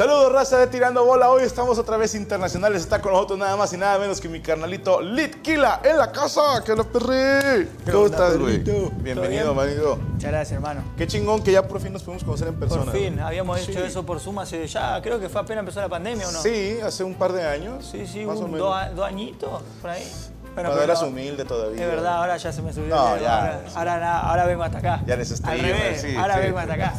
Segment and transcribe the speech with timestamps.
[0.00, 1.28] Saludos, raza de Tirando Bola.
[1.28, 2.80] Hoy estamos otra vez internacionales.
[2.80, 6.64] Está con nosotros nada más y nada menos que mi carnalito Litquila en la casa.
[6.64, 7.68] ¡Que lo perré!
[7.92, 8.60] ¿Cómo estás, güey?
[9.02, 9.96] Bienvenido, ¿Todo marido.
[9.96, 10.84] Muchas gracias, hermano.
[10.96, 12.84] Qué chingón que ya por fin nos pudimos conocer en persona.
[12.84, 13.72] Por fin, habíamos Sí.
[13.72, 16.40] hecho eso por Zoom hace ya, creo que fue apenas empezó la pandemia, ¿o no?
[16.40, 17.84] Sí, hace un par de años.
[17.84, 18.68] Sí, sí, más o un, menos.
[18.70, 20.10] dos, dos añitos por ahí.
[20.54, 21.82] Bueno, Cuando pero eras humilde todavía.
[21.84, 22.94] Es verdad, ahora ya se me subió.
[22.94, 23.60] No, el ya.
[23.74, 25.02] Ahora, ahora, vengo hasta acá.
[25.06, 26.40] Ya eres Al streamer, revés, sí, ahora sí.
[26.40, 26.94] vengo hasta acá.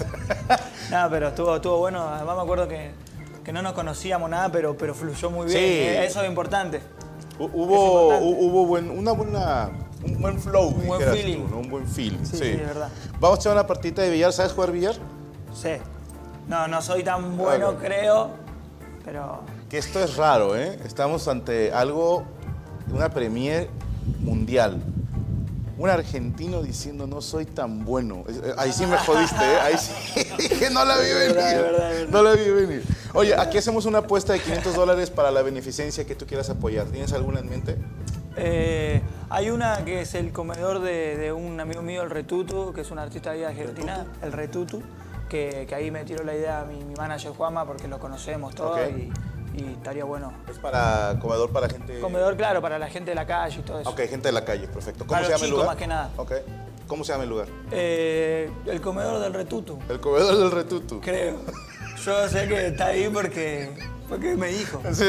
[0.92, 2.08] no, pero estuvo, estuvo bueno.
[2.08, 2.92] Además me acuerdo que,
[3.44, 5.58] que no nos conocíamos nada, pero, pero fluyó muy bien.
[5.58, 5.64] Sí.
[5.66, 6.82] Eh, Eso es importante.
[7.40, 8.26] Hu- Es Hubo, importante.
[8.26, 9.70] hu- hubo buen, una buena,
[10.06, 11.44] un buen flow, Un buen feeling.
[11.44, 11.58] tú, ¿no?
[11.58, 12.24] Un buen feeling.
[12.24, 12.88] Sí, sí, es verdad.
[13.20, 14.32] Vamos a echar una partita de billar.
[14.32, 14.96] ¿Sabes jugar billar?
[15.54, 15.72] Sí.
[16.48, 17.80] No, no soy tan bueno, Bueno.
[17.80, 18.30] creo,
[19.04, 19.42] pero...
[19.70, 20.80] Que esto es raro, ¿eh?
[20.86, 22.24] Estamos ante algo,
[22.92, 23.70] una premier
[24.20, 24.82] mundial.
[25.78, 28.24] Un argentino diciendo no soy tan bueno.
[28.30, 29.60] Eh, Ahí sí me jodiste, ¿eh?
[29.62, 29.94] Ahí sí
[30.38, 31.36] dije no la vi venir.
[31.36, 32.12] verdad, es verdad, es verdad.
[32.12, 32.84] No la vi venir.
[33.14, 36.86] Oye, aquí hacemos una apuesta de 500 dólares para la beneficencia que tú quieras apoyar.
[36.88, 37.78] ¿Tienes alguna en mente?
[38.38, 42.82] Eh, hay una que es el comedor de, de un amigo mío, el Retutu, que
[42.82, 44.82] es un artista de Argentina, el Retutu,
[45.30, 48.80] que, que ahí me tiró la idea mi, mi manager Juama, porque lo conocemos todos
[48.92, 49.12] y,
[49.56, 50.32] y estaría bueno.
[50.50, 52.00] Es para comedor para gente.
[52.00, 53.90] Comedor, claro, para la gente de la calle y todo eso.
[53.90, 55.00] Ok, gente de la calle, perfecto.
[55.06, 55.68] ¿Cómo Para se llama el lugar?
[55.68, 56.10] más que nada.
[56.18, 56.32] Ok.
[56.88, 57.48] ¿Cómo se llama el lugar?
[57.72, 61.00] Eh, el comedor del Retutu, El comedor del retutu.
[61.00, 61.38] creo.
[62.04, 63.70] Yo sé que está ahí porque,
[64.12, 65.06] porque me dijo, Sí.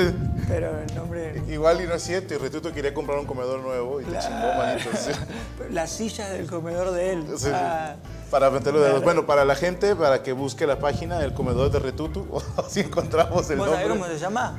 [0.46, 1.42] pero el nombre...
[1.48, 4.54] Igual y no es cierto, y Retuto quería comprar un comedor nuevo y te chingó,
[4.56, 4.90] manito.
[4.96, 5.10] Sí.
[5.72, 7.24] Las sillas del comedor de él.
[7.36, 7.48] Sí.
[7.52, 7.96] Ah,
[8.30, 9.02] Para meterlo de Claro.
[9.02, 12.78] Bueno, para la gente, para que busque la página del comedor de Retutu, o si
[12.86, 14.06] encontramos el ¿Vos sabés nombre.
[14.06, 14.56] cómo se llama?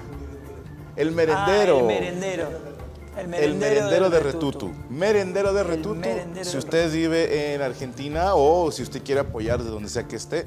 [0.97, 1.77] El merendero.
[1.77, 2.47] Ah, el merendero.
[3.15, 4.71] El merendero, El merendero de del Retutu.
[4.89, 5.95] Merendero de Retutu.
[5.95, 10.03] merendero Si de usted vive en Argentina o si usted quiere apoyar de donde sea
[10.03, 10.45] que esté,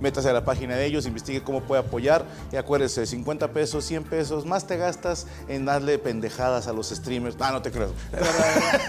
[0.00, 4.04] métase a la página de ellos, investigue cómo puede apoyar y acuérdese, 50 pesos, 100
[4.04, 7.36] pesos, más te gastas en darle pendejadas a los streamers.
[7.40, 7.90] Ah, no te creo.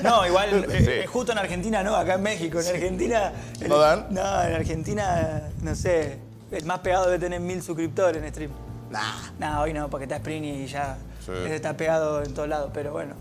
[0.04, 0.86] No, igual, eh, Sí.
[0.90, 2.60] eh, justo en Argentina no, acá en México.
[2.60, 3.34] En Argentina.
[3.68, 4.08] ¿No dan?
[4.10, 6.20] No, en Argentina, no sé.
[6.52, 8.52] El más pegado debe tener mil suscriptores en stream.
[8.90, 9.32] Nah.
[9.40, 11.32] No, hoy no, porque está Spring y ya Sí.
[11.50, 12.72] está pegado en todos lados.
[12.74, 13.16] Pero bueno,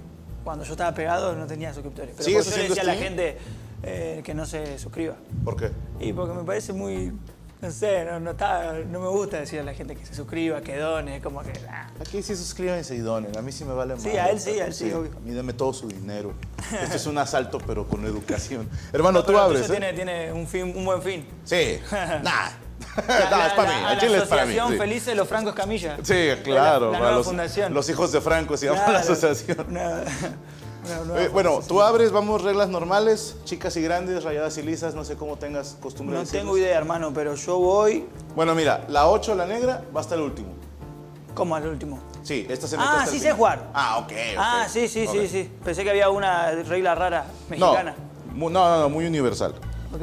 [0.45, 2.13] cuando yo estaba pegado no tenía suscriptores.
[2.17, 3.37] Pero ¿Sigues por eso le decía a la gente
[3.83, 5.17] eh, que no se suscriba.
[5.45, 5.71] ¿Por qué?
[5.99, 7.13] Y porque me parece muy.
[7.67, 10.61] No sé, no, no, está- no me gusta decir a la gente que se suscriba,
[10.61, 11.53] que done, como que.
[11.69, 11.89] ah.
[12.01, 13.37] Aquí sí suscríbanse y donen.
[13.37, 15.11] A mí sí me vale Sí, madre, a él sí, a él sí, obvio.
[15.17, 16.33] A mí dame todo su dinero.
[16.81, 18.69] Esto es un asalto, pero con educación.
[18.93, 19.73] Hermano, No, tú pero el abres, ¿eh?
[19.73, 21.27] tiene, tiene un, fin, un buen fin.
[21.45, 21.81] Sí.
[21.91, 22.21] nah.
[22.23, 22.51] La-
[23.31, 23.83] no, la- es para la- mí.
[23.85, 24.53] la chile es para mí.
[24.53, 24.79] Asociación sí.
[24.79, 25.97] Felices de los Francos Camilla.
[26.03, 26.93] Sí, claro.
[26.93, 27.75] La, nueva los, fundación.
[27.75, 29.67] los hijos de Franco se llama la asociación.
[29.71, 30.05] nueva
[31.17, 35.17] Eh, bueno, tú abres, vamos, reglas normales, chicas y grandes, rayadas y lisas, no sé
[35.17, 39.35] cómo tengas costumbre de No tengo idea, hermano, pero yo voy Bueno, mira, la 8,
[39.35, 40.49] la negra, va hasta el último.
[41.35, 41.99] como al último.
[42.23, 43.37] Sí, esta se mete Ah, hasta el sí sé final.
[43.37, 43.71] jugar.
[43.75, 44.05] Ah, ok.
[44.07, 44.13] ok.
[44.39, 45.13] Ah, sí, sí, Ok.
[45.13, 45.51] sí, sí.
[45.65, 47.95] Pensé que había una regla rara No, mexicana.
[48.35, 49.55] mu- no, no, no, muy universal.
[49.95, 50.03] Ok.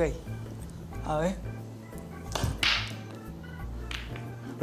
[1.06, 1.36] A ver.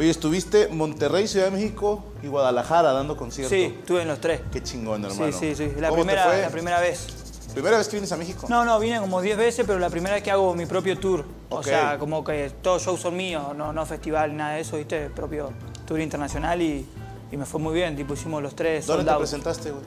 [0.01, 3.55] Oye, estuviste Monterrey, Ciudad de México y Guadalajara dando conciertos.
[3.55, 4.41] Sí, estuve en los tres.
[4.51, 5.31] Qué chingón, hermano.
[5.31, 5.73] Sí, sí, sí.
[5.79, 6.41] La ¿Cómo te primera, fue?
[6.41, 7.07] la primera vez.
[7.53, 8.47] ¿Primera vez que vienes a México?
[8.49, 11.27] No, no, vine como 10 veces, pero la primera vez que hago mi propio tour.
[11.51, 15.11] O sea, como que todos shows son míos, no, no festival, nada de eso, ¿viste?
[15.11, 15.53] Propio
[15.87, 16.87] tour internacional y,
[17.31, 17.95] y me fue muy bien.
[17.95, 19.85] Tipo, hicimos los tres ¿Dónde te presentaste, güey?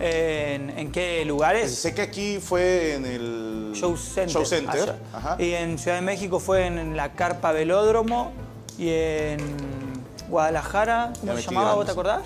[0.00, 1.74] ¿En, en qué lugares?
[1.74, 3.72] Sé que aquí fue en el...
[3.74, 4.28] Show Center.
[4.28, 4.96] Show Center.
[5.14, 5.36] Ajá.
[5.38, 8.32] Y en Ciudad de México fue en la Carpa Velódromo
[8.78, 9.38] y en
[10.28, 11.74] Guadalajara, Ya ¿cómo se llamaba?
[11.74, 12.22] ¿Vos te acordás?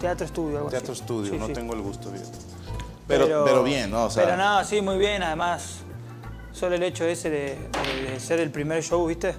[0.00, 0.58] Teatro Estudio.
[0.58, 1.00] algo Teatro así.
[1.02, 1.52] Estudio, Sí, no sí.
[1.52, 2.38] tengo el gusto, fíjate.
[3.06, 4.04] Pero, pero, bien, ¿no?
[4.06, 5.22] O sea, pero nada, sí, muy bien.
[5.22, 5.78] Además,
[6.52, 7.58] solo el hecho ese de,
[8.04, 9.34] de- de ser el primer show, ¿viste?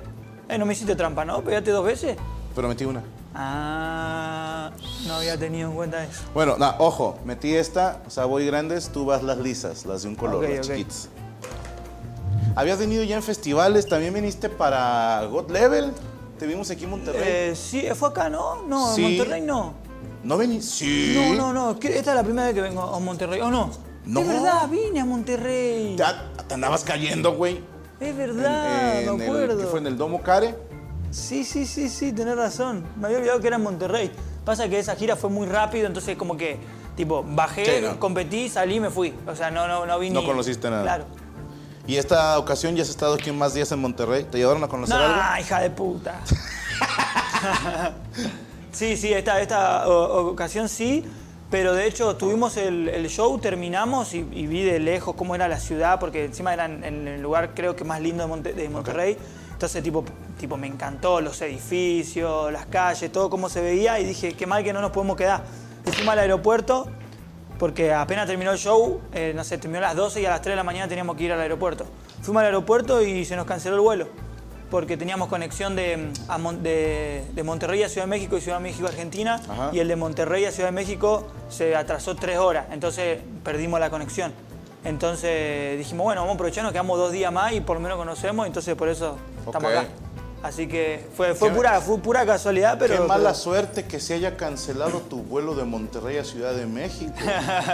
[0.49, 1.41] Eh, no me hiciste trampa, ¿no?
[1.41, 2.17] ¿Pegaste dos veces?
[2.55, 3.03] pero metí una.
[3.33, 4.71] Ah,
[5.07, 6.21] no había tenido en cuenta eso.
[6.33, 10.07] Bueno, no, ojo, metí esta, o sea, voy grandes, tú vas las lisas, las de
[10.09, 10.73] un color, las ok.
[10.75, 11.09] chiquitas.
[12.55, 15.91] Habías venido ya en festivales, también viniste para God Level,
[16.39, 17.21] te vimos aquí en Monterrey.
[17.25, 18.63] Eh, sí, fue acá, ¿no?
[18.63, 19.01] No, en Sí.
[19.01, 19.73] Monterrey no.
[20.23, 20.69] ¿No venís?
[20.69, 21.13] Sí.
[21.15, 21.71] No, no, no.
[21.81, 23.41] Esta es la primera vez que vengo a Monterrey.
[23.41, 23.69] ¿O no?
[24.05, 24.21] No.
[24.21, 25.95] Es verdad, vine a Monterrey.
[25.97, 27.61] Ya te andabas cayendo, güey.
[27.99, 29.57] Es verdad, en me el- acuerdo.
[29.59, 30.55] ¿Qué fue en el Domo Care?
[31.11, 32.83] Sí, sí, sí, sí, tenés razón.
[32.99, 34.11] Me había olvidado que era en Monterrey.
[34.43, 36.57] Pasa que esa gira fue muy rápido, entonces como que,
[36.95, 37.99] tipo, bajé, Sí, ¿no?
[37.99, 39.13] competí, salí y me fui.
[39.27, 40.13] O sea, no, no, no vine.
[40.13, 40.83] No conociste nada.
[40.83, 41.05] Claro.
[41.87, 44.23] Y esta ocasión ya has estado aquí más días en Monterrey.
[44.23, 45.15] ¿Te llevaron a conocer algo?
[45.15, 46.19] No, hija de puta.
[48.71, 51.03] sí, sí, esta, esta o- ocasión sí,
[51.51, 55.47] pero de hecho tuvimos el, el show, terminamos y, y vi de lejos cómo era
[55.47, 58.53] la ciudad, porque encima era en, en el lugar creo que más lindo de, Monte-
[58.53, 59.17] de Monterrey.
[59.53, 60.03] Entonces, tipo,
[60.39, 64.63] tipo, me encantó los edificios, las calles, todo cómo se veía y dije, qué mal
[64.63, 65.43] que no nos podemos quedar.
[65.85, 66.87] Fuimos al aeropuerto
[67.59, 70.41] porque apenas terminó el show, eh, no sé, terminó a las 12 y a las
[70.41, 71.85] 3 de la mañana teníamos que ir al aeropuerto.
[72.21, 74.07] Fuimos al aeropuerto y se nos canceló el vuelo
[74.71, 78.57] porque teníamos conexión de, a Mon- de- de Monterrey a Ciudad de México y Ciudad
[78.57, 79.69] de México a Argentina Ajá.
[79.71, 83.89] y el de Monterrey a Ciudad de México se atrasó tres horas, entonces perdimos la
[83.89, 84.33] conexión.
[84.83, 87.97] Entonces dijimos, bueno, vamos a aprovechar, nos quedamos dos días más y por lo menos
[87.97, 89.85] conocemos, entonces por eso estamos acá.
[90.43, 92.93] Así que fue, fue, pura, fue pura casualidad, pero...
[93.01, 96.67] Qué mala pero- suerte que se haya cancelado tu vuelo de Monterrey a Ciudad de
[96.67, 97.13] México.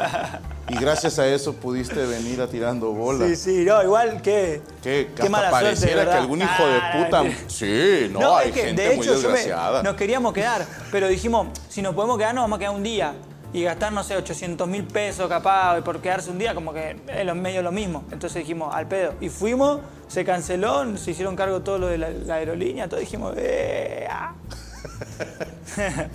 [0.69, 3.27] y gracias a eso pudiste venir a tirando bola.
[3.27, 4.61] Sí, sí, no, igual que...
[4.81, 6.17] Que, que qué hasta mala suerte, pareciera que ¿verdad?
[6.21, 7.23] algún hijo de puta.
[7.47, 8.05] sí.
[8.05, 9.83] Sí, no, hay es que, gente de muy hecho, me- desgraciada.
[9.83, 13.13] nos queríamos quedar, pero dijimos, si nos podemos quedar, nos vamos a quedar un día.
[13.53, 17.25] Y gastar, no sé, 800 mil pesos capaz por quedarse un día, como que es
[17.25, 18.03] lo- medio lo mismo.
[18.11, 19.13] Entonces dijimos, al pedo.
[19.19, 23.33] Y fuimos, se canceló, se hicieron cargo todo lo de la, la aerolínea, todos dijimos,
[23.37, 24.33] eh, ah.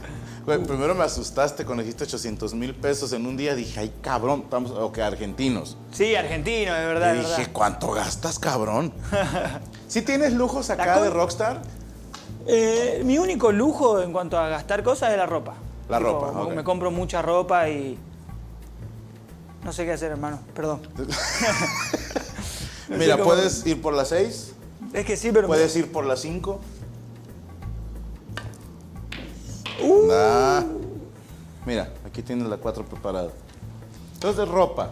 [0.47, 3.57] Güey, primero me asustaste cuando dijiste 800 mil pesos en un día.
[3.57, 5.77] Dije, ay, cabrón, estamos, ok, argentinos.
[5.91, 7.15] Sí, argentino, de verdad.
[7.15, 7.53] y de dije, verdad.
[7.53, 8.93] ¿cuánto gastas, cabrón?
[9.89, 11.63] ¿Sí tienes lujos acá de Rockstar?
[12.47, 15.55] Eh, mi único lujo en cuanto a gastar cosas es la ropa.
[15.89, 16.53] La ropa, me- ok.
[16.55, 17.99] Me compro mucha ropa y.
[19.65, 20.39] No sé qué hacer, hermano.
[20.55, 20.81] Perdón.
[22.89, 24.53] Mira, puedes ir por las 6,
[24.93, 25.47] Es que sí, pero.
[25.49, 26.61] puedes ir por las 5.
[29.83, 30.09] Uh.
[31.67, 33.31] Mira, aquí tienes la 4 preparada.
[34.15, 34.91] Entonces, ropa.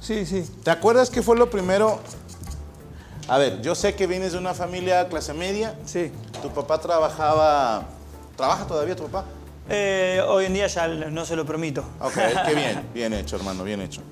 [0.00, 0.42] Sí, sí.
[0.62, 2.00] ¿Te acuerdas qué fue lo primero?
[3.28, 5.78] A ver, yo sé que vienes de una familia clase media.
[5.86, 6.10] Sí.
[6.42, 7.84] Tu papá trabajaba.
[8.36, 9.26] ¿Trabaja todavía tu papá?
[9.68, 11.84] Eh, hoy en día ya no se lo permito.
[12.00, 12.14] Ok,
[12.46, 14.02] qué bien, bien hecho, hermano, bien hecho.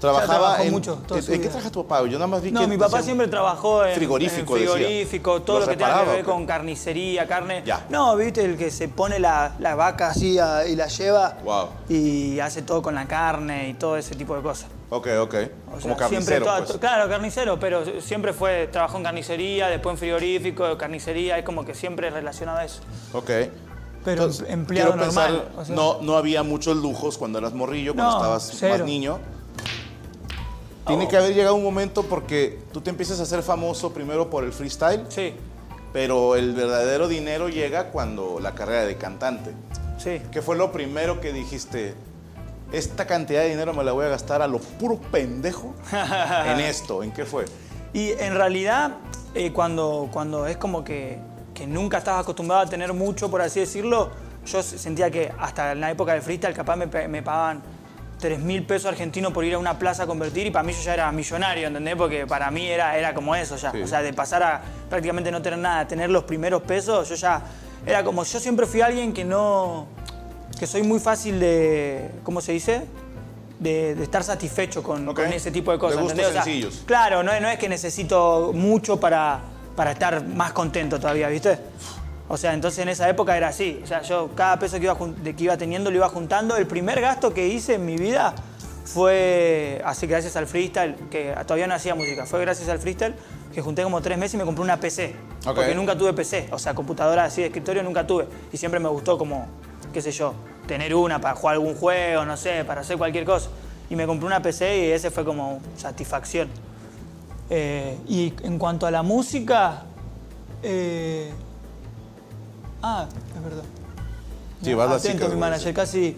[0.00, 0.70] Trabajaba en.
[0.70, 1.50] mucho, toda ¿En su qué vida.
[1.50, 2.06] trabaja tu papá?
[2.06, 2.68] Yo nada más vi No, que.
[2.68, 4.76] mi papá siempre trabajó en Frigorífico, en decía.
[4.76, 7.64] frigorífico, todo ¿Los lo que tenga que ver con carnicería, carne.
[7.66, 7.84] Ya.
[7.90, 11.68] No, viste, el que se pone la, la vaca así a- y la lleva Wow.
[11.88, 14.68] y hace todo con la carne y todo ese tipo de cosas.
[14.90, 15.34] Ok, ok.
[15.66, 16.78] O Como sea, carnicero, toda- pues.
[16.78, 21.74] Claro, carnicero, pero siempre fue, trabajó en carnicería, después en frigorífico, carnicería, es como que
[21.74, 22.82] siempre relacionado a eso.
[23.12, 23.30] Ok.
[24.04, 25.36] Pero Entonces, empleado quiero normal.
[25.42, 28.76] pensar, o sea, no, no había muchos lujos cuando eras morrillo, cuando No, estabas cero.
[28.78, 29.18] más niño.
[30.86, 31.08] Tiene Oh.
[31.08, 34.52] que haber llegado un momento porque tú te empiezas a hacer famoso primero por el
[34.52, 35.34] freestyle, Sí,
[35.92, 39.52] pero el verdadero dinero llega cuando la carrera de cantante.
[39.98, 40.22] sí.
[40.30, 41.94] ¿Qué fue lo primero que dijiste?
[42.72, 47.02] Esta cantidad de dinero me la voy a gastar a lo puro pendejo en esto.
[47.02, 47.46] ¿En qué fue?
[47.94, 48.96] Y en realidad,
[49.34, 51.18] eh, cuando, cuando es como que,
[51.58, 54.10] que nunca estabas acostumbrado a tener mucho, por así decirlo,
[54.46, 57.60] yo sentía que hasta en la época del freestyle capaz me, me pagaban
[58.20, 60.82] 3 mil pesos argentinos por ir a una plaza a convertir y para mí yo
[60.82, 61.96] ya era millonario, ¿entendés?
[61.96, 63.72] Porque para mí era, era como eso ya.
[63.72, 63.82] Sí.
[63.82, 67.14] O sea, de pasar a prácticamente no tener nada, a tener los primeros pesos, yo
[67.16, 67.42] ya
[67.84, 69.86] era como, yo siempre fui alguien que no,
[70.58, 72.82] que soy muy fácil de, ¿cómo se dice?
[73.58, 76.00] De, de estar satisfecho con, con ese tipo de De cosas.
[76.00, 76.30] gustos ¿entendés?
[76.30, 76.82] O sea, sencillos.
[76.86, 79.40] Claro, no, no es que necesito mucho para,
[79.78, 81.56] para estar más contento todavía, ¿viste?
[82.26, 83.80] O sea, entonces en esa época era así.
[83.84, 86.56] O sea, yo cada peso que iba, que iba teniendo lo iba juntando.
[86.56, 88.34] El primer gasto que hice en mi vida
[88.84, 93.14] fue, así gracias al freestyle, que todavía no hacía música, fue gracias al freestyle
[93.54, 95.14] que junté como tres meses y me compré una PC.
[95.44, 98.26] Porque nunca tuve PC, o sea, computadora así de escritorio nunca tuve.
[98.52, 99.46] Y siempre me gustó como,
[99.92, 100.34] qué sé yo,
[100.66, 103.48] tener una para jugar algún juego, no sé, para hacer cualquier cosa.
[103.88, 106.48] Y me compré una PC y ese fue como satisfacción.
[107.50, 109.84] Eh, y en cuanto a la música,
[110.62, 111.30] eh,
[112.82, 113.64] ah, es verdad.
[114.62, 116.16] Sí, vas Atento, mi manager, casi.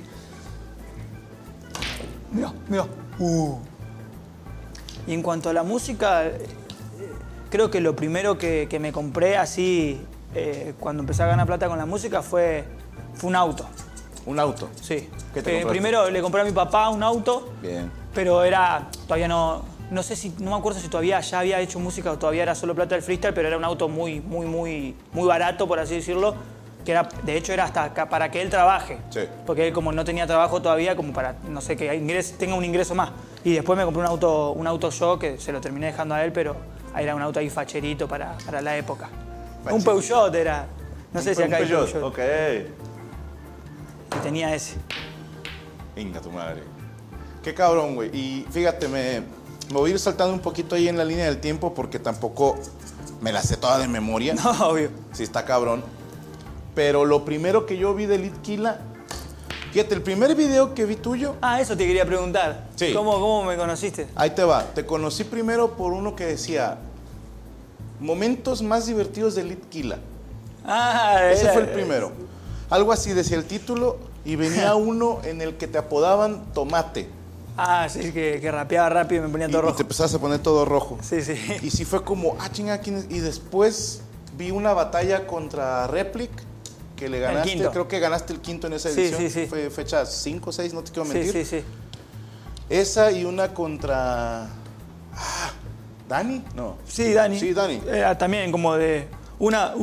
[2.32, 2.86] Mira, mira.
[3.18, 3.58] Uh.
[5.06, 6.46] Y en cuanto a la música, eh,
[7.50, 10.00] creo que lo primero que, que me compré así,
[10.34, 12.64] eh, cuando empecé a ganar plata con la música, fue,
[13.14, 13.66] fue un auto.
[14.26, 14.68] Un auto.
[14.80, 15.08] Sí.
[15.34, 17.90] ¿Qué te primero le compré a mi papá un auto, Bien.
[18.14, 21.78] pero era, todavía no, no sé si, no me acuerdo si todavía ya había hecho
[21.80, 24.94] música o todavía era solo plata del freestyle, pero era un auto muy, muy, muy,
[25.12, 26.34] muy barato, por así decirlo,
[26.84, 28.98] que era, de hecho era hasta para que él trabaje.
[29.10, 29.20] Sí.
[29.46, 32.64] Porque él como no tenía trabajo todavía, como para, no sé, que ingres- tenga un
[32.64, 33.10] ingreso más.
[33.44, 36.24] Y después me compré un auto, un auto yo, que se lo terminé dejando a
[36.24, 36.56] él, pero
[36.96, 39.08] era un auto ahí facherito para, para la época.
[39.08, 39.90] Un Facherito.
[39.90, 40.66] Peugeot era,
[41.12, 42.02] no sé si Un acá hay Peugeot.
[42.02, 42.18] Ok.
[44.16, 44.76] Y tenía ese.
[45.96, 46.62] Inga tu madre.
[47.42, 48.10] Qué cabrón, güey.
[48.14, 49.22] Y fíjate, me,
[49.70, 52.58] me voy a ir saltando un poquito ahí en la línea del tiempo porque tampoco
[53.20, 54.34] me la sé toda de memoria.
[54.34, 54.90] No, obvio.
[55.12, 55.82] Sí, está cabrón.
[56.74, 58.78] Pero lo primero que yo vi de Litquila,
[59.72, 62.68] fíjate, el primer video que vi tuyo, Ah, eso te quería preguntar.
[62.76, 62.92] Sí.
[62.94, 64.08] ¿Cómo, cómo me conociste?
[64.16, 64.64] ahí te va.
[64.74, 66.78] Te conocí primero por uno que decía,
[68.00, 69.98] Momentos más divertidos de Litquila.
[70.64, 72.12] Ah, Ese era- fue el primero.
[72.70, 77.08] Algo así decía el título y venía uno en el que te apodaban Tomate.
[77.62, 79.76] Ah, sí, que, que rapeaba rápido y me ponía Y, todo y rojo.
[79.76, 80.98] te empezabas a poner todo rojo.
[81.02, 81.34] Sí, sí.
[81.62, 83.06] Y sí fue como, ah, chinga, ¿quién es?
[83.10, 84.00] Y después
[84.38, 86.30] vi una batalla contra Replic,
[86.96, 87.68] que le ganaste.
[87.70, 89.20] Creo que ganaste el quinto en esa Sí, edición.
[89.20, 89.46] sí, sí.
[89.46, 91.32] Fue fecha 5 o 6, no te quiero Sí, mentir.
[91.32, 91.64] sí, sí.
[92.68, 94.44] Esa y una contra.
[95.14, 95.50] Ah,
[96.08, 96.42] ¿Dani?
[96.54, 96.76] No.
[96.86, 97.38] Sí, Dani.
[97.38, 97.80] Sí, Dani.
[97.86, 99.08] Era también como de.
[99.38, 99.74] Una,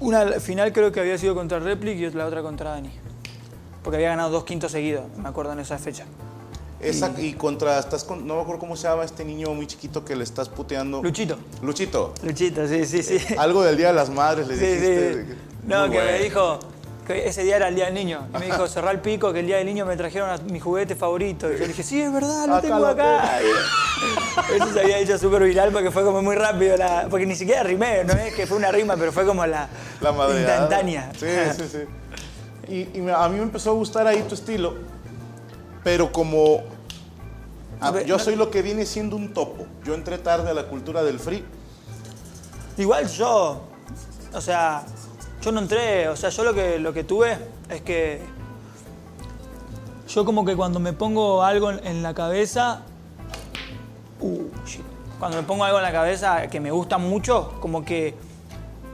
[0.00, 2.90] una final creo que había sido contra Replic y la otra contra Dani.
[3.82, 6.04] Porque había ganado dos quintos seguidos, me acuerdo en esa fecha.
[6.80, 7.78] Esa y contra.
[7.78, 10.48] Estás con, no me acuerdo cómo se llama este niño muy chiquito que le estás
[10.48, 11.02] puteando.
[11.02, 11.38] Luchito.
[11.62, 12.14] Luchito.
[12.22, 13.18] Luchito, sí, sí, sí.
[13.38, 15.24] Algo del Día de las Madres le Sí, dijiste.
[15.26, 15.34] sí.
[15.66, 16.58] No, Muy que me dijo
[17.06, 18.28] que ese día era el día del niño.
[18.34, 20.58] Y me dijo, cerrá el pico, que el día del niño me trajeron a mi
[20.60, 21.48] juguete favorito.
[21.48, 23.40] Y yo le dije, sí, es verdad, lo Acá tengo acá.
[24.54, 26.76] Eso se había hecho súper viral porque fue como muy rápido.
[26.76, 29.68] La, porque ni siquiera rimé, no es que fue una rima, pero fue como la,
[30.00, 31.12] La instantánea.
[31.18, 31.78] Sí, sí, sí.
[32.72, 34.74] Y, y a mí me empezó a gustar ahí tu estilo,
[35.82, 36.62] pero como
[37.80, 39.66] a- yo soy lo que viene siendo un topo.
[39.84, 41.44] Yo entré tarde a la cultura del free.
[42.76, 43.62] Igual yo,
[44.32, 44.84] o sea,
[45.42, 48.20] yo no entré, o sea, yo lo que, lo que tuve es que
[50.08, 52.82] yo como que cuando me pongo algo en, la cabeza,
[54.20, 54.42] uh,
[55.18, 58.14] cuando me pongo algo en la cabeza que me gusta mucho, como que,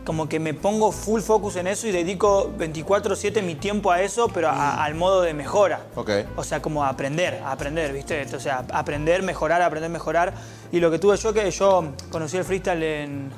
[0.07, 4.29] como que me pongo full focus en eso y dedico 24/7 mi tiempo a eso,
[4.29, 5.81] pero a- al modo de mejora.
[5.97, 6.11] Ok.
[6.37, 8.25] O sea, como a aprender, a aprender, ¿viste?
[8.35, 10.33] O sea, aprender, mejorar, aprender, mejorar.
[10.71, 13.31] Y lo que tuve yo, que yo conocí el freestyle en.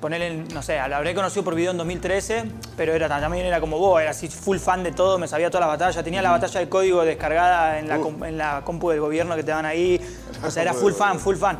[0.00, 2.44] Ponerle, en- no sé, lo habré conocido por video en 2013,
[2.76, 5.62] pero era, también era como vos, era así full fan de todo, me sabía toda
[5.62, 6.02] la batalla.
[6.02, 8.24] Tenía la batalla de código descargada en la, Uh.
[8.24, 9.98] en la compu del gobierno que te dan ahí.
[10.44, 11.58] O sea, era full fan, full fan.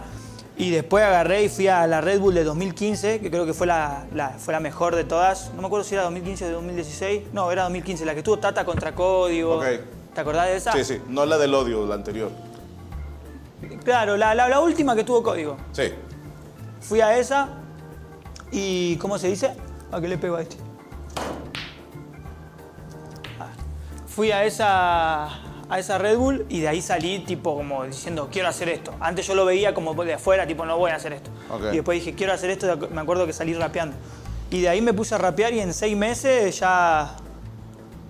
[0.58, 3.66] Y después agarré y fui a la Red Bull de 2015, que creo que fue
[3.66, 5.52] la, la- fue la mejor de todas.
[5.54, 7.22] No me acuerdo si era 2015 o 2016.
[7.34, 9.56] No, era 2015, la que tuvo Tata contra Código.
[9.58, 9.64] Ok.
[10.14, 10.72] ¿Te acordás de esa?
[10.72, 11.02] Sí, sí.
[11.08, 12.30] No la del odio, la anterior.
[13.84, 15.58] Claro, la, la- la última que tuvo código.
[15.72, 15.92] Sí.
[16.80, 17.48] Fui a esa
[18.50, 19.52] y, ¿cómo se dice?
[19.92, 20.56] ¿A qué le pego a este?
[23.38, 23.48] Ah.
[24.06, 25.28] Fui a esa,
[25.68, 28.94] a esa Red Bull y de ahí salí tipo como diciendo, quiero hacer esto.
[29.00, 31.30] Antes yo lo veía como de afuera, tipo, no voy a hacer esto.
[31.72, 33.96] Y después dije, quiero hacer esto, me acuerdo que salí rapeando.
[34.50, 37.16] Y de ahí me puse a rapear y en seis meses ya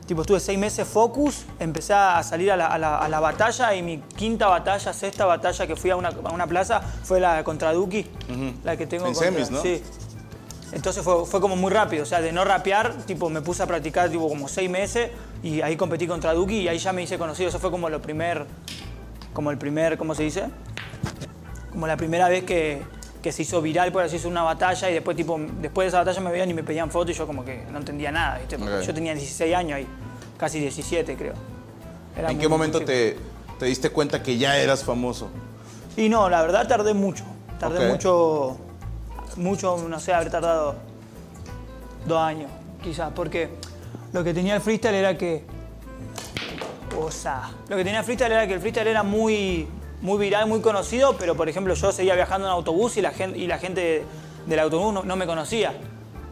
[0.07, 3.75] Tipo, estuve seis meses focus, empecé a salir a la, a la- a la batalla
[3.75, 7.43] y mi quinta batalla, sexta batalla que fui a una, a una plaza fue la
[7.43, 8.07] contra Duki,
[8.63, 9.61] la que tengo En contra- semis, ¿no?
[9.63, 9.83] Sí.
[10.73, 13.67] Entonces fue, fue como muy rápido, o sea, de no rapear, tipo, me puse a
[13.67, 15.11] practicar tipo como seis meses
[15.43, 17.49] y ahí competí contra Duki y ahí ya me hice conocido.
[17.49, 18.45] Eso fue como lo primer,
[19.33, 20.45] como el primer, ¿cómo se dice?
[21.71, 22.83] Como la primera vez que,
[23.23, 25.99] que se hizo viral, por así decirlo, una batalla y después, tipo, después de esa
[25.99, 28.59] batalla me veían y me pedían fotos y yo como que no entendía nada, ¿viste?
[28.59, 28.83] Porque Ok.
[28.83, 29.87] Yo tenía 16 años ahí,
[30.37, 31.35] casi 17 creo.
[32.19, 33.17] Era ¿En qué momento te,
[33.59, 35.29] te diste cuenta que ya eras famoso?
[35.97, 37.25] y no, la verdad tardé mucho.
[37.61, 37.93] Tardé Ok.
[37.93, 38.59] mucho,
[39.37, 40.77] mucho, no sé, haber tardado
[42.07, 42.51] dos años,
[42.83, 43.51] quizás, porque
[44.13, 45.45] lo que tenía el freestyle era que.
[46.99, 49.69] O sea, lo que tenía el freestyle era que el freestyle era muy,
[50.01, 53.39] muy viral, muy conocido, pero por ejemplo yo seguía viajando en autobús y la gente,
[53.39, 54.05] y la gente
[54.47, 55.75] del autobús no, no me conocía.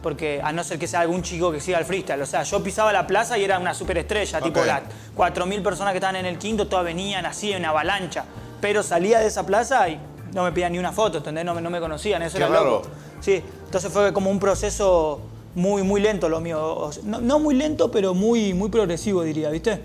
[0.01, 2.21] Porque a no ser que sea algún chico que siga el freestyle.
[2.21, 4.83] O sea, yo pisaba la plaza y era una superestrella, tipo las
[5.17, 8.23] 4.000 personas que estaban en el quinto, todas venían así en avalancha.
[8.61, 9.99] Pero salía de esa plaza y
[10.35, 11.43] no me pedían ni una foto, ¿entendés?
[11.45, 12.65] No me, no me conocían, eso Qué era raro.
[12.65, 12.87] loco.
[13.21, 15.21] Sí, entonces fue como un proceso
[15.55, 16.61] muy, muy lento lo mío.
[16.75, 19.81] O sea, no, no muy lento, pero muy, muy progresivo, diría, ¿viste?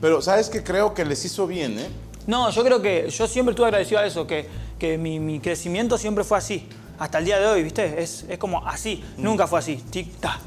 [0.00, 1.88] Pero sabes que creo que les hizo bien, ¿eh?
[2.26, 4.46] No, yo creo que yo siempre estuve agradecido a eso, que,
[4.78, 6.68] que mi, mi crecimiento siempre fue así.
[6.98, 8.02] Hasta el día de hoy, ¿viste?
[8.02, 9.82] Es, es como así, nunca fue así.
[9.90, 10.38] Tic-tac.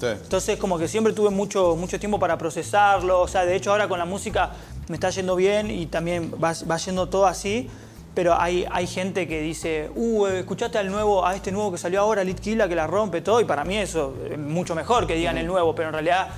[0.00, 0.06] Sí.
[0.06, 3.86] Entonces como que siempre tuve mucho, mucho tiempo para procesarlo, o sea, de hecho ahora
[3.86, 4.50] con la música
[4.88, 7.68] me está yendo bien y también va, va yendo todo así,
[8.14, 12.00] pero hay, hay gente que dice, uh, escuchaste al nuevo, a este nuevo que salió
[12.00, 15.38] ahora, Litkila, que la rompe todo, y para mí eso es mucho mejor que digan
[15.38, 16.28] el nuevo, pero en realidad,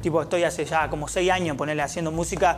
[0.00, 2.56] tipo, estoy hace ya como seis años ponerle haciendo música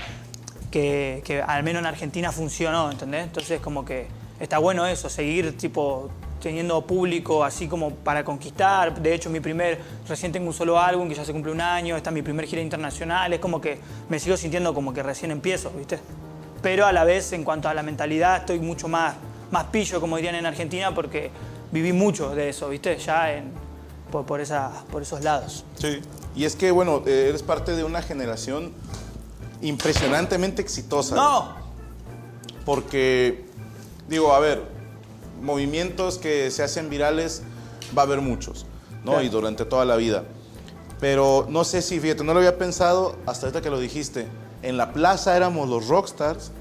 [0.70, 3.24] que, que al menos en Argentina funcionó, ¿entendés?
[3.24, 4.06] Entonces como que
[4.38, 6.10] está bueno eso, seguir tipo
[6.40, 9.00] teniendo público así como para conquistar.
[9.00, 11.96] De hecho, mi primer, recién tengo un solo álbum que ya se cumple un año,
[11.96, 15.70] está mi primer gira internacional, es como que me sigo sintiendo como que recién empiezo,
[15.70, 15.98] ¿viste?
[16.62, 19.14] Pero a la vez, en cuanto a la mentalidad, estoy mucho más,
[19.50, 21.30] más pillo, como dirían en Argentina, porque
[21.72, 22.98] viví mucho de eso, ¿viste?
[22.98, 23.52] Ya en,
[24.10, 25.64] por, por, esa, por esos lados.
[25.76, 26.00] Sí.
[26.36, 28.72] Y es que, bueno, eh, eres parte de una generación
[29.62, 31.16] impresionantemente exitosa.
[31.16, 31.54] ¡No!
[32.64, 33.44] Porque,
[34.08, 34.62] digo, a ver,
[35.42, 37.42] movimientos que se hacen virales
[37.96, 38.66] va a haber muchos,
[39.04, 39.12] ¿no?
[39.12, 39.22] Claro.
[39.22, 40.24] Y durante toda la vida.
[41.00, 44.26] Pero no sé si, fíjate, no lo había pensado hasta ahorita que lo dijiste.
[44.62, 46.52] En la plaza éramos los rockstars,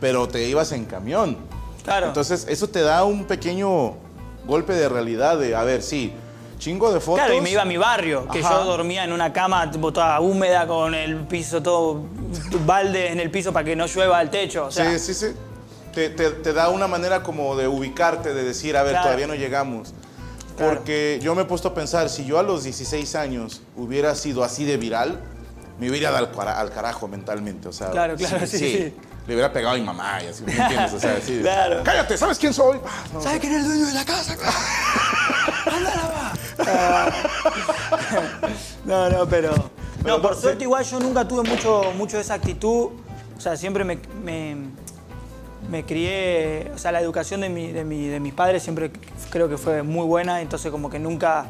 [0.00, 1.30] pero te ibas en camión.
[1.32, 1.82] Hmm.
[1.84, 2.06] Claro.
[2.08, 3.94] Entonces, eso te da un pequeño
[4.46, 6.12] golpe de realidad de, a ver, sí,
[6.58, 7.24] chingo de fotos.
[7.24, 8.58] Claro, y me iba a mi barrio, que Ajá.
[8.60, 12.02] yo dormía en una cama toda húmeda con el piso todo
[12.64, 14.66] balde en el piso para que no llueva al techo.
[14.66, 15.34] O sea, sí, sí, sí.
[15.92, 19.04] Te, te- te da una manera como de ubicarte, de decir, a ver, Claro.
[19.06, 19.92] todavía no llegamos.
[20.56, 20.74] Claro.
[20.76, 24.44] Porque yo me he puesto a pensar, si yo a los 16 años hubiera sido
[24.44, 25.18] así de viral,
[25.82, 27.66] me hubiera ido al, cara- al carajo mentalmente.
[27.68, 28.94] O sea, Claro, claro, sí, sí.
[29.26, 30.92] Le hubiera pegado a mi mamá y así, ¿me entiendes?
[30.92, 31.36] O sea, así.
[31.36, 31.80] de, Claro.
[31.84, 32.78] Cállate, ¿sabes quién soy?
[32.86, 33.20] Ah, no.
[33.20, 34.36] ¿Sabes quién es el dueño de la casa?
[38.84, 39.52] no, no, pero.
[40.04, 42.90] No, por suerte, igual yo nunca tuve mucho, mucho esa actitud.
[43.36, 44.56] O sea, siempre me, me,
[45.70, 46.70] me crié.
[46.74, 48.90] O sea, la educación de, mi- de, mi- de mis padres siempre
[49.30, 50.40] creo que fue muy buena.
[50.40, 51.46] Entonces, como que nunca.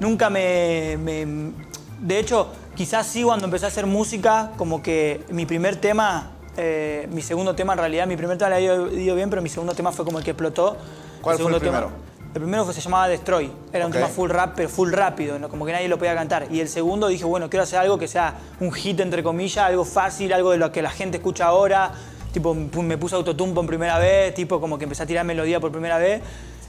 [0.00, 0.96] Nunca me.
[1.00, 1.52] me-
[2.00, 6.30] de hecho, quizás sí cuando empecé a hacer música, como que mi primer tema.
[6.56, 9.48] eh, mi segundo tema, en realidad, mi primer tema le ha ido, bien, pero mi
[9.48, 10.76] segundo tema fue como el que explotó.
[11.20, 12.08] ¿Cuál fue el segundo tema- primero?
[12.34, 13.50] el primero fue, se llamaba Destroy.
[13.72, 15.48] Era un tema full rap, pero full rápido, ¿no?
[15.48, 16.46] como que nadie lo podía cantar.
[16.50, 19.84] Y el segundo dije, bueno, quiero hacer algo que sea un hit, entre comillas, algo
[19.84, 21.92] fácil, algo de lo que la gente escucha ahora.
[22.32, 25.70] Tipo, me puse autotune por primera vez, tipo, como que empecé a tirar melodía por
[25.72, 26.22] primera vez.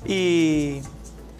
[0.05, 0.81] Y.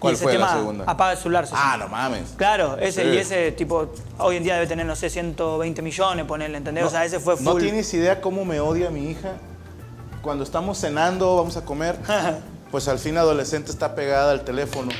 [0.00, 0.84] ¿Cuál y ese fue la segunda?
[0.86, 1.46] Apaga el celular.
[1.52, 2.30] Ah, no mames.
[2.36, 3.08] Claro, ese, Sí.
[3.10, 3.86] y ese tipo,
[4.18, 6.84] hoy en día debe tener, no sé, 120 millones, ponerle, ¿entendés?
[6.84, 7.44] o sea, ese fue full.
[7.44, 9.34] No tienes idea cómo me odia mi hija.
[10.22, 11.96] Cuando estamos cenando, vamos a comer,
[12.70, 14.90] pues al fin adolescente está pegada al teléfono.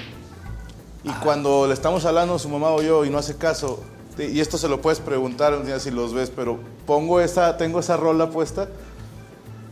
[1.02, 3.82] Y cuando le estamos hablando su mamá o yo y no hace caso,
[4.18, 7.80] y esto se lo puedes preguntar un día si los ves, pero pongo esa, tengo
[7.80, 8.68] esa rola puesta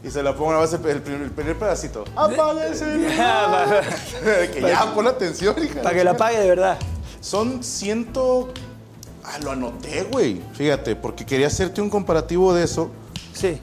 [0.04, 2.04] y se la pongo a base el primer, el primer pedacito.
[2.14, 3.84] ¡Apaga el celular!
[4.52, 5.82] que ya, pon atención, hija.
[5.82, 6.78] Para que la pague de verdad.
[7.20, 8.52] Son ciento...
[9.24, 10.40] Ah, lo anoté, güey.
[10.54, 12.90] Fíjate, porque quería hacerte un comparativo de eso.
[13.34, 13.58] Sí,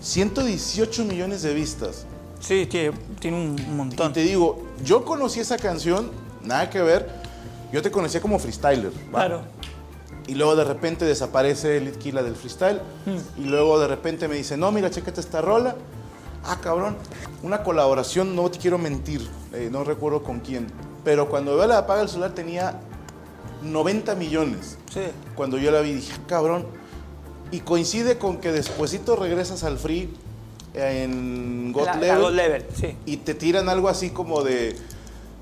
[0.00, 2.06] 118 millones de vistas.
[2.40, 4.12] sí, tiene, tiene un un Y montón.
[4.12, 6.10] te digo, yo conocí esa canción,
[6.42, 7.10] nada que ver.
[7.72, 8.90] Yo te conocía como freestyler.
[9.14, 9.26] ¿va?
[9.26, 9.42] Claro.
[10.30, 12.80] Y luego de repente desaparece el Killa del freestyle.
[13.04, 13.40] Hmm.
[13.42, 15.74] Y luego de repente me dice, no, mira, chécate esta rola.
[16.44, 16.96] Ah, cabrón,
[17.42, 20.68] una colaboración, no te quiero mentir, eh, no recuerdo con quién.
[21.02, 22.78] Pero cuando veo la apaga el celular tenía
[23.62, 24.78] 90 millones.
[24.94, 25.00] Sí.
[25.34, 26.64] Cuando yo la vi dije, "Ah, cabrón.
[27.50, 30.10] Y coincide con que despuesito regresas al free
[30.74, 32.96] en God La- la Level God Level, sí.
[33.04, 34.76] y te tiran algo así como de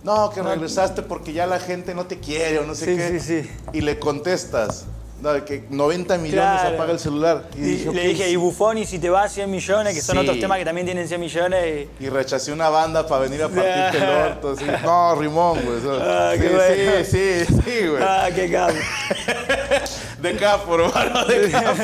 [0.05, 3.21] no, que regresaste porque ya la gente no te quiere o no sé Sí, qué.
[3.21, 3.51] sí, sí.
[3.73, 4.87] Y le contestas,
[5.21, 6.77] no, que 90 millones Claro.
[6.77, 7.49] apaga el celular.
[7.57, 10.21] Y, dije, le dije, y Bufón, y si te vas 100 millones, que son Sí.
[10.23, 11.89] otros temas que también tienen 100 millones.
[12.01, 12.05] Y...
[12.05, 14.51] Y rechacé una banda para venir a partirte el orto.
[14.53, 14.65] así.
[14.85, 15.79] No, Rimón, güey.
[16.01, 17.05] Ah, sí, qué bueno.
[17.05, 18.03] sí, sí, sí, güey.
[18.03, 18.79] Ah, qué cabrón.
[20.23, 21.83] De capo, hermano, de capo.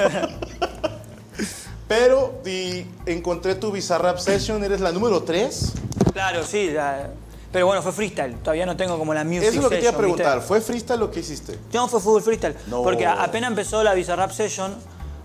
[1.86, 5.72] Pero y encontré tu Bizarrap Session, eres la número 3.
[6.12, 6.70] Claro, sí.
[6.70, 7.10] la-
[7.54, 8.34] Pero bueno, fue freestyle.
[8.38, 10.40] Todavía no tengo como la music Eso es lo que te iba a preguntar.
[10.42, 11.56] ¿Fue freestyle lo que hiciste?
[11.72, 12.56] No, fue fútbol freestyle.
[12.66, 12.82] No.
[12.82, 14.74] Porque apenas empezó la Bizarrap Session,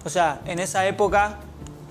[0.05, 1.37] o sea, en esa época,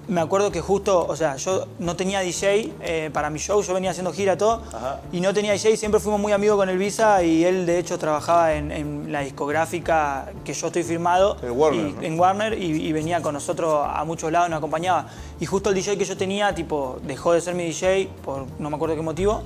[0.07, 3.75] me acuerdo que justo, o sea, yo no tenía DJ eh, para mi show, yo
[3.75, 5.01] venía haciendo gira todo, Ajá.
[5.11, 7.99] y no tenía DJ, siempre fuimos muy amigos con el Visa, y él de hecho
[7.99, 12.03] trabajaba en, en la discográfica que yo estoy firmado, Warner, y- ¿no?
[12.03, 15.09] en Warner, y, y venía con nosotros a muchos lados, nos acompañaba.
[15.41, 18.71] Y justo el DJ que yo tenía, tipo, dejó de ser mi DJ, por no
[18.71, 19.43] me acuerdo qué motivo,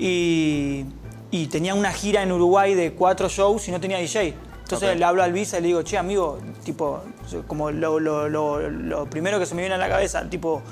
[0.00, 0.86] y,
[1.30, 4.34] y tenía una gira en Uruguay de cuatro shows y no tenía DJ.
[4.74, 4.98] Entonces Ok.
[4.98, 7.00] le hablo al Visa y le digo, che, amigo, tipo,
[7.46, 10.62] como lo, lo- lo- lo primero que se me viene a la cabeza, tipo,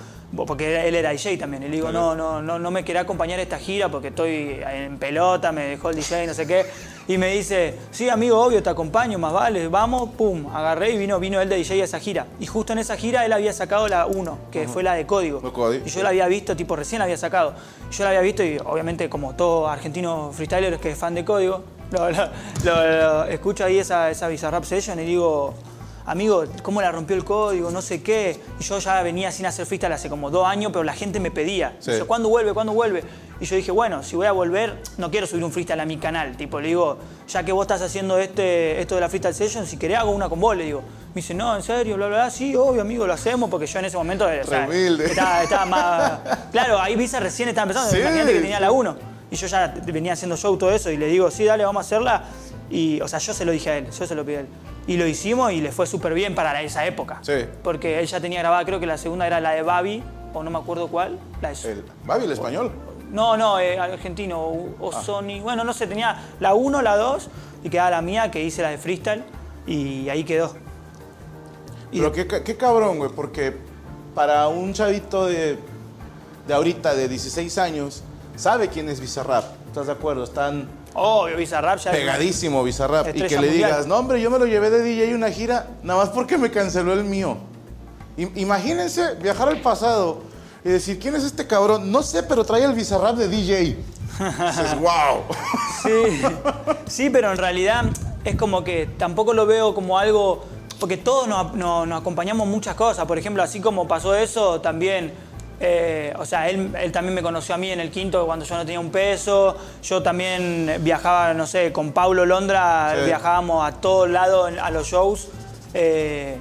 [0.47, 1.63] porque él era DJ también.
[1.63, 4.61] Y le digo, no, no, no, no me quería acompañar a esta gira porque estoy
[4.73, 6.67] en pelota, me dejó el DJ, no sé qué.
[7.09, 11.19] Y me dice, sí, amigo, obvio, te acompaño, más vale, vamos, pum, agarré y vino,
[11.19, 12.27] vino él de DJ a esa gira.
[12.39, 15.41] Y justo en esa gira él había sacado la 1, que fue la de código.
[15.41, 17.55] Código, Y yo la había visto, tipo, recién la había sacado.
[17.91, 21.65] Yo la había visto y obviamente como todo argentino freestyler que es fan de código,
[21.90, 22.29] lo, lo-
[22.64, 25.55] lo- escucho ahí esa, esa Bizarrap Session y digo,
[26.07, 27.70] amigo, ¿cómo la rompió el código?
[27.70, 28.40] No sé qué.
[28.59, 31.31] Y yo ya venía sin hacer freestyle hace como dos años, pero la gente me
[31.31, 31.77] pedía.
[31.81, 31.92] Sí.
[31.92, 32.53] Dice, ¿cuándo vuelve?
[32.55, 33.03] ¿Cuándo vuelve?
[33.40, 35.96] Y yo dije, bueno, si voy a volver, no quiero subir un freestyle a mi
[35.98, 36.37] canal.
[36.37, 36.98] Tipo, le digo,
[37.29, 40.29] ya que vos estás haciendo este, esto de la freestyle session, si querés hago una
[40.29, 40.81] con vos, le digo.
[41.11, 42.31] Me dice, no, en serio, bla, bla, bla.
[42.31, 45.05] Sí, obvio, amigo, lo hacemos, porque yo en ese momento o sea, humilde.
[45.07, 46.12] estaba, estaba más...
[46.53, 47.98] Claro, ahí Visa recién estaba empezando, Sí.
[48.01, 48.96] imagínate que tenía la 1.
[49.31, 51.87] Y yo ya venía haciendo show, todo eso, y le digo, sí, dale, vamos a
[51.87, 52.25] hacerla.
[52.71, 54.47] Y, o sea, yo se lo dije a él, yo se lo pedí a él.
[54.87, 57.19] Y lo hicimos y le fue súper bien para esa época.
[57.23, 57.45] Sí.
[57.62, 60.51] Porque él ya tenía grabada, creo que la segunda era la de Babi, o no
[60.51, 61.19] me acuerdo cuál.
[61.43, 62.73] La de El Babi, el español.
[63.11, 65.03] No, no, eh, argentino o, o Ah.
[65.03, 65.41] Sony.
[65.43, 67.29] Bueno, no sé, tenía la 1, la 2
[67.64, 69.25] y quedaba la mía que hice la de freestyle
[69.67, 70.55] y ahí quedó.
[71.91, 73.55] Y Pero qué, qué cabrón, güey, porque
[74.14, 75.59] para un chavito de,
[76.47, 78.03] de ahorita, de 16 años,
[78.38, 79.44] sabe quién es Bizarrap.
[79.66, 80.24] ¿Estás de acuerdo?
[80.24, 81.90] Están Obvio, Bizarrap ya.
[81.92, 83.09] pegadísimo Bizarrap.
[83.14, 86.01] Y que le digas, no, hombre, yo me lo llevé de DJ una gira, nada
[86.01, 87.37] más porque me canceló el mío.
[88.16, 90.22] I- imagínense viajar al pasado
[90.64, 91.92] y decir, ¿quién es este cabrón?
[91.92, 93.77] No sé, pero trae el Bizarrap de DJ.
[94.18, 95.22] Dices, wow.
[95.83, 96.22] Sí,
[96.87, 97.85] sí, pero en realidad
[98.24, 100.44] es como que tampoco lo veo como algo.
[100.81, 103.05] Porque todos nos, nos- nos acompañamos muchas cosas.
[103.07, 105.12] Por ejemplo, así como pasó eso, también.
[105.61, 108.55] Eh, o sea, él, él también me conoció a mí en el quinto cuando yo
[108.57, 109.57] no tenía un peso.
[109.83, 113.07] Yo también viajaba, no sé, con Paulo Londra, Sí.
[113.07, 115.29] viajábamos a todos lados a los shows.
[115.75, 116.38] eh,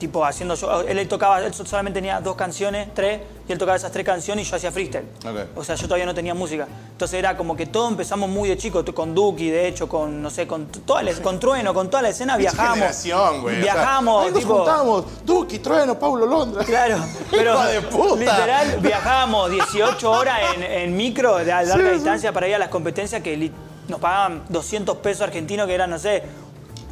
[0.00, 0.86] tipo haciendo shows.
[0.88, 4.50] Él, tocaba, él solamente tenía dos canciones, tres, y él tocaba esas tres canciones y
[4.50, 5.04] yo hacía freestyle.
[5.24, 5.56] Ok.
[5.58, 6.66] O sea, yo todavía no tenía música.
[6.90, 10.30] Entonces era como que todo empezamos muy de chico, con Duki, de hecho, con, no
[10.30, 12.74] sé, con, toda la- con Trueno, con toda la escena viajábamos.
[12.74, 13.60] generación, güey.
[13.60, 14.56] o sea, ahí nos tipo.
[14.56, 15.04] juntamos.
[15.24, 16.64] Duki, Trueno, Paulo Londra.
[16.64, 16.96] Claro,
[17.30, 18.16] pero de puta.
[18.20, 21.94] literal viajábamos 18 horas en, en micro de a larga Sí, sí.
[21.96, 23.52] distancia para ir a las competencias que
[23.88, 26.22] nos pagaban 200 pesos argentinos, que eran, no sé,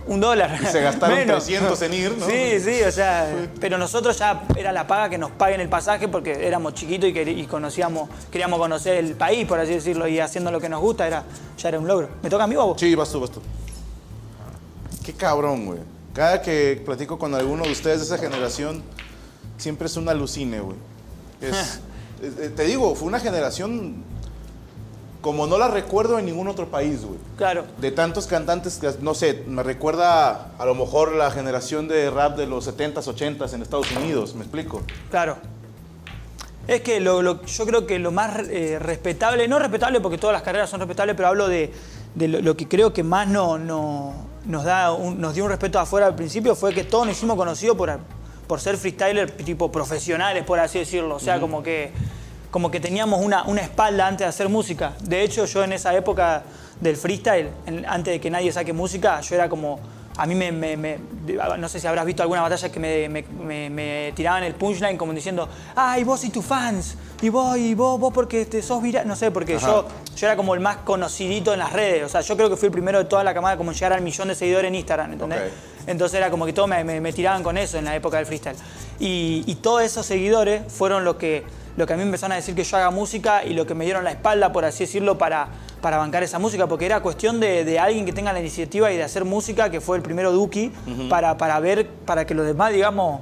[0.08, 0.58] un dólar.
[0.60, 1.44] Y se gastaron Menos.
[1.44, 2.26] 300 en ir, ¿no?
[2.26, 6.08] Sí, sí, o sea, pero nosotros ya era la paga que nos paguen el pasaje
[6.08, 10.60] porque éramos chiquitos y, conocíamos, queríamos conocer el país, por así decirlo, y haciendo lo
[10.60, 11.24] que nos gusta era,
[11.56, 12.08] ya era un logro.
[12.22, 12.80] ¿Me toca a mí o a vos?
[12.80, 13.40] Sí, vas tú, vas tú.
[15.04, 15.78] Qué cabrón, güey.
[16.14, 18.82] Cada que platico con alguno de ustedes de esa generación,
[19.56, 20.76] siempre es un alucine, güey.
[21.40, 21.80] Es-
[22.22, 24.02] eh, te digo, fue una generación
[25.20, 27.18] como no la recuerdo en ningún otro país, güey.
[27.36, 27.64] Claro.
[27.78, 32.36] De tantos cantantes que, no sé, me recuerda a lo mejor la generación de rap
[32.36, 34.82] de los 70s, 80s en Estados Unidos, ¿me explico?
[35.10, 35.36] Claro.
[36.66, 40.34] Es que lo- lo- yo creo que lo más eh, respetable, no respetable porque todas
[40.34, 41.72] las carreras son respetables, pero hablo de,
[42.14, 44.12] de lo, lo que creo que más no, no-
[44.44, 47.36] nos, da un- nos dio un respeto afuera al principio fue que todos nos hicimos
[47.36, 47.98] conocidos por,
[48.46, 51.16] por ser freestyler tipo profesionales, por así decirlo.
[51.16, 51.90] O sea, como que
[52.50, 54.92] como que teníamos una, una espalda antes de hacer música.
[55.02, 56.42] De hecho, yo en esa época
[56.80, 59.78] del freestyle, en- antes de que nadie saque música, yo era como.
[60.16, 60.98] A mí me, me- me-
[61.58, 63.08] No sé si habrás visto alguna batalla que me,
[63.70, 66.96] me- tiraban el punchline como diciendo, ¡ay, vos y tus fans!
[67.22, 69.06] Y vos, y vos, vos porque te sos viral.
[69.06, 72.02] No sé, porque yo, yo era como el más conocidito en las redes.
[72.04, 73.92] O sea, yo creo que fui el primero de toda la camada como en llegar
[73.92, 75.38] al millón de seguidores en Instagram, ¿entendés?
[75.86, 78.56] Entonces era como que todos me, tiraban con eso en la época del freestyle.
[78.98, 81.44] Y, y todos esos seguidores fueron lo que,
[81.78, 83.72] lo que a mí me empezaron a decir que yo haga música y lo que
[83.72, 85.46] me dieron la espalda, por así decirlo, para,
[85.80, 88.96] para bancar esa música, porque era cuestión de, de alguien que tenga la iniciativa y
[88.96, 90.72] de hacer música, que fue el primero Duki,
[91.08, 93.20] para, para ver, para que los demás, digamos,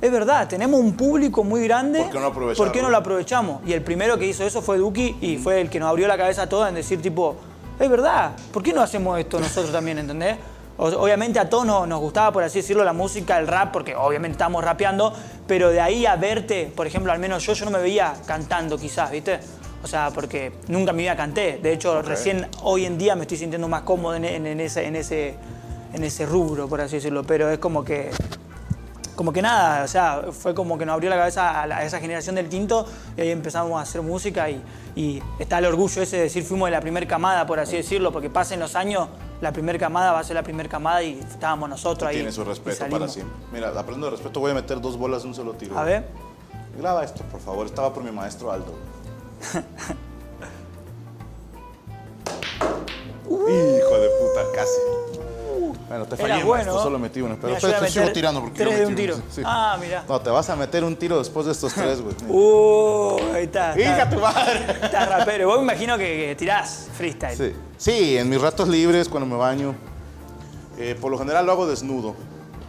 [0.00, 2.02] es verdad, tenemos un público muy grande.
[2.02, 2.32] ¿Por qué no?
[2.32, 3.62] ¿Por qué no lo aprovechamos?
[3.66, 6.16] Y el primero que hizo eso fue Duki y fue el que nos abrió la
[6.16, 7.34] cabeza a todos en decir, tipo,
[7.80, 10.36] es verdad, ¿por qué no hacemos esto nosotros también, ¿entendés?
[10.78, 14.32] Obviamente a todos nos, nos gustaba, por así decirlo, la música, el rap, porque obviamente
[14.32, 15.12] estábamos rapeando,
[15.46, 18.78] pero de ahí a verte, por ejemplo, al menos yo, yo no me veía cantando
[18.78, 19.40] quizás, ¿viste?
[19.82, 21.58] O sea, porque nunca en mi vida canté.
[21.60, 24.86] De hecho, recién hoy en día me estoy sintiendo más cómodo en, en- en ese,
[24.86, 25.34] en, ese,
[25.94, 27.24] en ese rubro, por así decirlo.
[27.24, 28.10] Pero es como que
[29.16, 31.84] como que nada, o sea, fue como que nos abrió la cabeza a, la- a
[31.84, 32.86] esa generación del tinto
[33.16, 34.62] y ahí empezamos a hacer música y,
[34.94, 38.12] y está el orgullo ese de decir fuimos de la primera camada, por así decirlo,
[38.12, 39.08] porque pasen los años,
[39.40, 42.16] la primera camada va a ser la primera camada y estábamos nosotros ahí.
[42.16, 43.34] Tiene su respeto para siempre.
[43.52, 45.78] Mira, aprendo de respeto, voy a meter dos bolas de un solo tiro.
[45.78, 46.06] A ver,
[46.78, 47.66] Graba esto, por favor.
[47.66, 48.72] Estaba por mi maestro Aldo.
[53.26, 55.17] Hijo de puta, casi.
[55.88, 56.64] Bueno, te fallé, bueno.
[56.64, 57.36] maestro, solo metí uno.
[57.40, 59.14] Pero Me te, sigo tirando porque tres yo de un metí tiro.
[59.16, 59.42] uno, sí.
[59.44, 60.04] Ah, mira.
[60.08, 62.14] No, te vas a meter un tiro después de estos tres, güey.
[62.28, 63.78] uh, ahí está.
[63.78, 64.66] ¡Hija tu madre!
[64.82, 65.48] está rapero.
[65.48, 67.36] Vos me imagino que, que tirás freestyle.
[67.36, 67.52] Sí.
[67.78, 69.74] Sí, en mis ratos libres, cuando me baño.
[70.78, 72.14] eh, por lo general lo hago desnudo.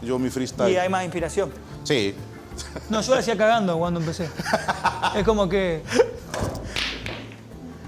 [0.01, 0.71] Yo mi freestyle.
[0.71, 1.51] Y hay más inspiración.
[1.84, 2.15] Sí.
[2.89, 4.29] No, yo la hacía cagando cuando empecé.
[5.15, 5.84] es como que.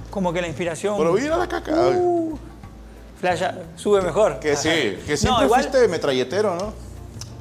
[0.09, 0.97] Como que la inspiración.
[0.97, 1.71] Pero mira la caca.
[1.95, 2.37] Uh,
[3.21, 4.39] Flaya, sube mejor.
[4.39, 4.69] que sí,
[5.05, 6.73] que No, siempre igual- fuiste metralletero, ¿no?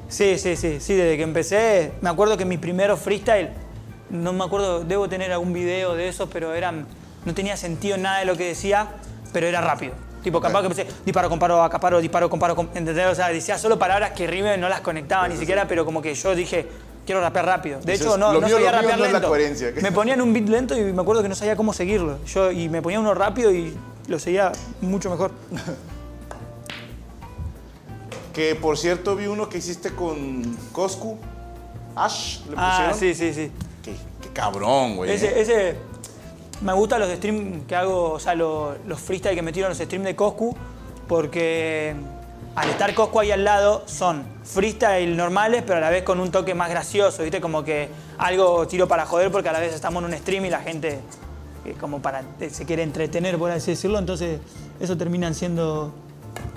[0.09, 3.49] Sí, sí, sí, sí, desde que empecé, me acuerdo que mis primeros freestyle,
[4.11, 6.87] no me acuerdo, debo tener algún video de esos, pero eran,
[7.25, 8.89] no tenía sentido nada de lo que decía,
[9.33, 9.95] pero era rápido.
[10.23, 13.07] Tipo, capaz que empecé, disparo, comparo, acaparo, disparo, comparo, com- ¿entendés?
[13.07, 16.15] O sea, decía solo palabras que rimen, no las conectaba ni siquiera, pero como que
[16.15, 16.67] yo dije,
[17.07, 17.81] quiero rapear rápido.
[17.81, 19.33] De hecho, no, no mío- sabía rapear no lento.
[19.81, 22.19] Me ponían un beat lento y me acuerdo que no sabía cómo seguirlo.
[22.27, 23.75] Yo, y me ponía uno rápido y
[24.11, 25.31] lo seguía mucho mejor.
[28.35, 31.19] Que por cierto vi uno que hiciste con Coscu.
[31.97, 32.59] Ash, le pusieron.
[32.59, 33.51] Ah, sí, sí, sí.
[33.83, 35.11] Qué, qué cabrón, güey.
[35.11, 35.77] Ese, ese,
[36.61, 39.71] Me gustan los streams que hago, o sea, los, los freestyle que me tiro en
[39.71, 40.57] los streams de Coscu,
[41.09, 41.95] porque
[42.55, 46.31] al estar Coscu ahí al lado son freestyle normales, pero a la vez con un
[46.31, 47.41] toque más gracioso, ¿viste?
[47.41, 50.51] Como que algo tiro para joder porque a la vez estamos en un stream y
[50.51, 51.01] la gente
[51.65, 54.41] eh, como para se quiere entretener, por así decirlo, entonces
[54.81, 55.93] eso terminan siendo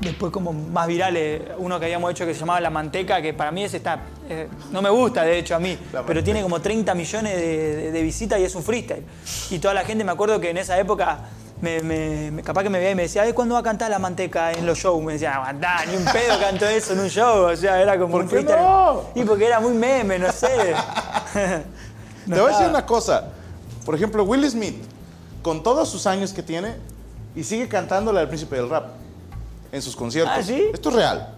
[0.02, 1.42] después como más virales.
[1.58, 4.48] Uno que habíamos hecho que se llamaba La Manteca, que para mí ese está, eh,
[4.72, 8.02] no me gusta de hecho a mí, pero tiene como 30 millones de, de- de
[8.02, 9.04] visitas y es un freestyle.
[9.50, 11.20] Y toda la gente, me acuerdo que en esa época,
[11.62, 14.52] me, capaz que me veía y me decía, "Ay, ¿cuándo va a cantar La Manteca
[14.52, 15.02] en los shows?
[15.02, 18.12] Me decía, aguantá, ni un pedo canto eso en un show, o sea, era como
[18.12, 18.60] ¿Por un qué freestyle.
[18.62, 19.02] no?
[19.16, 20.48] Y porque era muy meme, no sé.
[21.34, 23.30] Te voy a decir una cosa.
[23.86, 24.76] Por ejemplo, Will Smith,
[25.44, 26.76] con todos sus años que tiene,
[27.36, 28.88] y sigue cantándole al príncipe del rap
[29.72, 30.34] en sus conciertos.
[30.38, 30.70] ¿Ah, sí?
[30.74, 31.36] Esto es real.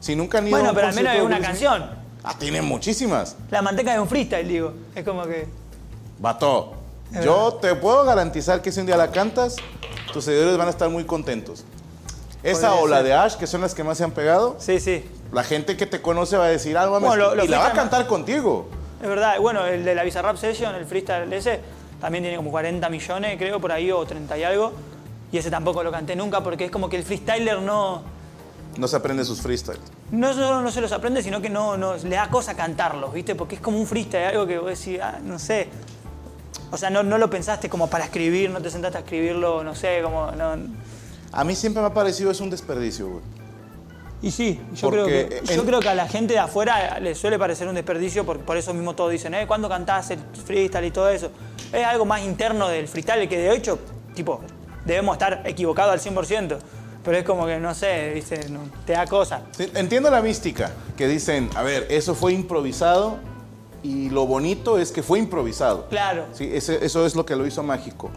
[0.00, 1.90] Si nunca han ido a Bueno, un pero al menos de una Will Smith- canción.
[2.24, 3.36] Ah, tiene muchísimas.
[3.50, 4.72] La Manteca es un freestyle, digo.
[4.94, 5.46] Es como que...
[6.18, 6.74] Vato,
[7.24, 9.56] yo te puedo garantizar que si un día la cantas,
[10.12, 11.64] tus seguidores van a estar muy contentos.
[12.42, 15.04] Esa o la de Ash, que son las que más se han pegado, Sí, sí.
[15.32, 18.06] la gente que te conoce va a decir, mames, Bueno, y la va a cantar
[18.06, 18.68] contigo.
[19.02, 21.60] Es verdad, bueno, el de la Bizarrap Session, el freestyle ese,
[22.00, 24.72] también tiene como 40 millones, creo, por ahí, o 30 y algo.
[25.32, 28.02] Y ese tampoco lo canté nunca porque es como que el freestyler no,
[28.76, 29.82] No se aprende sus freestyles.
[30.10, 33.34] no solo no se los aprende, sino que no, no le da cosa cantarlos, ¿viste?
[33.34, 35.68] Porque es como un freestyle, algo que vos decís, ah, no sé.
[36.72, 39.74] O sea, no, no lo pensaste como para escribir, no te sentaste a escribirlo, no
[39.74, 40.30] sé, como...
[40.32, 40.56] No.
[41.32, 43.39] A mí siempre me ha parecido es un desperdicio, güey.
[44.22, 47.00] Y sí, yo, Porque creo que, yo en- creo que a la gente de afuera
[47.00, 49.46] le suele parecer un desperdicio, por, por eso mismo todos dicen, ¿eh?
[49.46, 51.30] ¿Cuándo cantás el freestyle y todo eso?
[51.72, 53.78] Es algo más interno del freestyle que de hecho,
[54.14, 54.40] tipo,
[54.84, 56.58] debemos estar equivocados al 100%,
[57.02, 58.22] pero es como que, no sé.
[58.50, 59.42] No, te da cosa.
[59.56, 63.16] Sí, entiendo la mística, que dicen, a ver, eso fue improvisado
[63.82, 65.86] y lo bonito es que fue improvisado.
[65.88, 66.26] Claro.
[66.34, 68.10] Sí, ese- eso es lo que lo hizo mágico.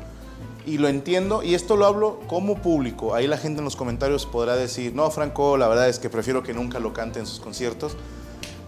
[0.65, 3.13] Y lo entiendo, y esto lo hablo como público.
[3.13, 6.41] Ahí la gente en los comentarios podrá decir, no, Franco, la verdad es que prefiero
[6.41, 7.97] que nunca lo cante en sus conciertos.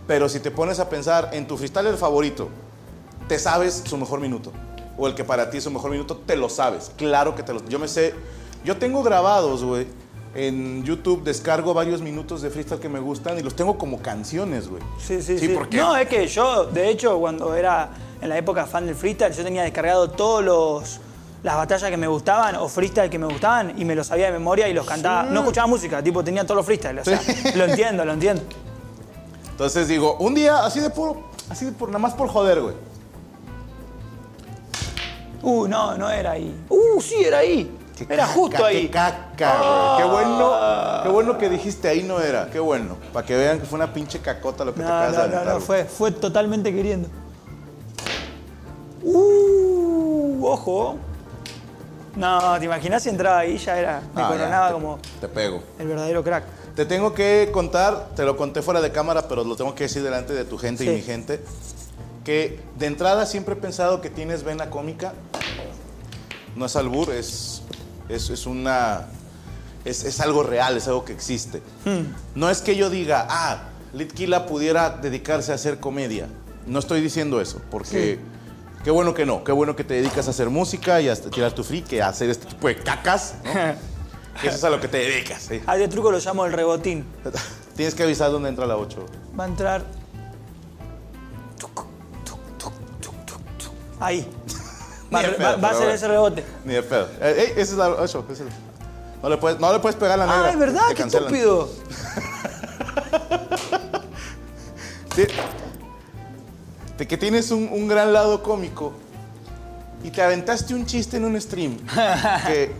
[0.05, 2.49] Pero si te pones a pensar en tu freestyler favorito,
[3.27, 4.51] te sabes su mejor minuto.
[4.97, 6.91] O el que para ti es su mejor minuto, te lo sabes.
[6.97, 8.13] Claro que te lo Yo me sé.
[8.63, 9.87] Yo tengo grabados, güey.
[10.35, 14.67] En YouTube descargo varios minutos de freestyle que me gustan y los tengo como canciones,
[14.67, 14.83] güey.
[14.99, 15.57] Sí, sí, sí.
[15.71, 17.89] No, es que yo, de hecho, cuando era
[18.21, 20.99] en la época fan del freestyle, yo tenía descargado todos los
[21.45, 24.31] las batallas que me gustaban o freestyle que me gustaban y me los sabía de
[24.31, 25.29] memoria y los cantaba.
[25.29, 26.67] No escuchaba música, tipo tenía todos los.
[26.67, 27.21] O sea,
[27.55, 28.41] lo entiendo, lo entiendo.
[29.51, 32.73] Entonces digo, un día así de puro, así de por, nada más por joder, güey.
[35.43, 36.65] Uh, no, no era ahí.
[36.67, 37.77] Uh, sí, era ahí.
[37.95, 38.81] Qué Era caca, justo ahí.
[38.81, 39.97] Qué caca, güey.
[39.97, 40.53] Qué bueno,
[41.03, 42.49] qué bueno que dijiste ahí no era.
[42.49, 42.97] Qué bueno.
[43.13, 45.19] Para que vean que fue una pinche cacota lo que te No, acabas de no,
[45.19, 45.63] no, aventar, no, güey.
[45.63, 47.07] fue, fue totalmente queriendo.
[49.03, 50.97] Uh, ojo.
[52.15, 53.57] No, ¿te imaginas si entraba ahí?
[53.57, 54.01] Ya era.
[54.15, 55.61] Me Ah, ya, te- como Te pego.
[55.79, 56.43] el verdadero crack.
[56.75, 60.03] Te tengo que contar, te lo conté fuera de cámara, pero lo tengo que decir
[60.03, 60.89] delante de tu gente Sí.
[60.89, 61.41] y mi gente,
[62.23, 65.13] que de entrada siempre he pensado que tienes vena cómica.
[66.55, 67.61] No es albur, es,
[68.09, 69.07] es, es una...
[69.83, 71.61] Es, es algo real, es algo que existe.
[71.85, 72.13] Hmm.
[72.33, 76.27] No es que yo diga, ah, Litkila pudiera dedicarse a hacer comedia.
[76.65, 78.17] No estoy diciendo eso, porque
[78.85, 79.43] qué bueno que no.
[79.43, 82.09] Qué bueno que te dedicas a hacer música y a tirar tu free, que a
[82.09, 83.51] hacer este tipo de cacas, ¿no?
[84.43, 85.41] Eso es a lo que te dedicas.
[85.41, 85.61] ¿sí?
[85.65, 87.05] A ese truco lo llamo el rebotín.
[87.75, 89.05] Tienes que avisar dónde entra la 8.
[89.37, 89.83] Va a entrar.
[93.99, 94.29] Ahí.
[95.13, 96.43] Va, a ser ese rebote.
[96.65, 97.07] Ni de pedo.
[97.21, 98.25] Eh, ey, esa es la 8.
[99.23, 100.45] No le puedes, no le puedes pegar a la negra.
[100.45, 101.69] Ah, es verdad, qué estúpido.
[105.15, 105.27] Sí.
[106.97, 108.93] De que tienes un, un gran lado cómico
[110.03, 111.77] y te aventaste un chiste en un stream
[112.47, 112.71] que,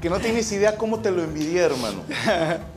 [0.00, 2.02] que no tienes idea cómo te lo envidié, hermano.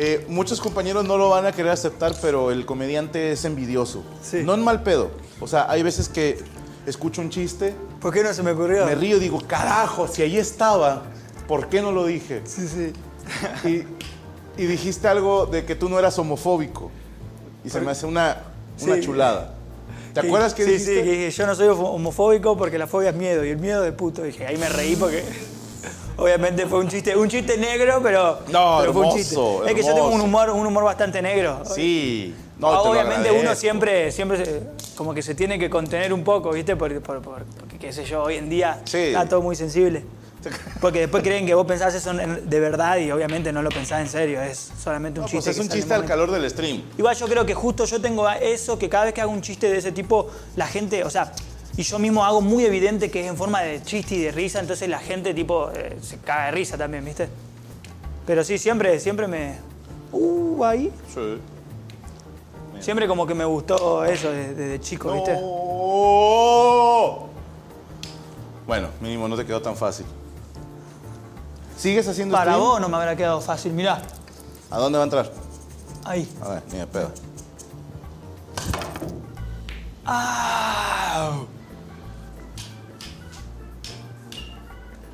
[0.00, 4.04] Eh, muchos compañeros no lo van a querer aceptar, pero el comediante es envidioso.
[4.22, 4.44] Sí.
[4.44, 5.10] No en mal pedo.
[5.40, 6.38] O sea, hay veces que
[6.86, 8.86] escucho un chiste, ¿Por qué no se me ocurrió?
[8.86, 11.02] me río y digo, carajo, si ahí estaba,
[11.48, 12.42] ¿por qué no lo dije?
[12.44, 12.92] Sí, sí.
[13.68, 16.92] Y, y dijiste algo de que tú no eras homofóbico.
[17.64, 18.36] Y se me hace una,
[18.82, 19.00] una Sí.
[19.00, 19.54] chulada.
[20.14, 20.94] ¿Te acuerdas que sí, dijiste?
[20.96, 23.58] Sí, que dije, yo no soy homo- homofóbico porque la fobia es miedo y el
[23.58, 24.22] miedo de puto.
[24.22, 25.22] Dije, ahí me reí porque
[26.16, 29.36] obviamente fue un chiste, un chiste negro, pero, No, pero fue un hermoso, chiste.
[29.70, 31.62] Es que yo tengo un humor, un humor bastante negro.
[31.64, 32.34] Sí.
[32.36, 34.62] Ah, No, obviamente uno siempre, siempre se-
[34.96, 36.74] como que se tiene que contener un poco, ¿viste?
[36.74, 38.98] Por- por- por- porque, qué sé yo, hoy en día Sí.
[38.98, 40.02] está todo muy sensible.
[40.80, 44.08] Porque después creen que vos pensás eso de verdad y obviamente no lo pensás en
[44.08, 45.50] serio, es solamente un No, chiste.
[45.50, 46.82] pues es un chiste al calor del stream.
[46.96, 49.68] Igual yo creo que justo yo tengo eso, que cada vez que hago un chiste
[49.68, 51.32] de ese tipo, la gente, o sea,
[51.76, 54.60] y yo mismo hago muy evidente que es en forma de chiste y de risa,
[54.60, 57.28] entonces la gente tipo eh, se caga de risa también, ¿viste?
[58.26, 59.56] Pero sí, siempre, siempre me...
[60.12, 60.92] Uh, ahí.
[61.12, 61.38] Sí.
[62.80, 65.32] Siempre como que me gustó eso desde, desde chico, ¿viste?
[65.34, 67.28] No.
[68.66, 70.06] Bueno, mínimo no te quedó tan fácil.
[71.78, 72.66] ¿Sigues haciendo Para stream?
[72.68, 74.02] vos no me habrá quedado fácil, mirá.
[74.70, 75.30] ¿A dónde va a entrar?
[76.04, 76.28] Ahí.
[76.42, 77.10] A ver, ni de pedo.
[80.04, 81.32] ¡Ah!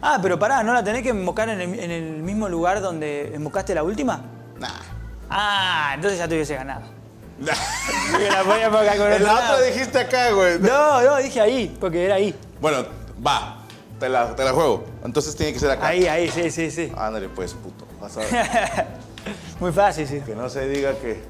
[0.01, 3.35] Ah, pero pará, ¿no la tenés que embocar en el, en el mismo lugar donde
[3.35, 4.21] embocaste la última?
[4.59, 4.69] Nah.
[5.31, 6.83] Ah, entonces ya te hubiese ganado.
[7.41, 9.55] La podía embocar con otro la lado.
[9.55, 10.59] otra dijiste acá, güey.
[10.61, 12.33] No, no, dije ahí, porque era ahí.
[12.61, 12.85] Bueno,
[13.27, 13.64] va.
[14.05, 14.85] Te la, te la juego.
[15.03, 15.87] Entonces tiene que ser acá.
[15.87, 16.93] Ahí, ahí, sí, sí, sí.
[16.95, 17.87] Ándale, pues, puto.
[17.99, 18.29] Vas a ver.
[19.61, 20.21] Muy fácil, sí.
[20.21, 21.23] que no se diga que.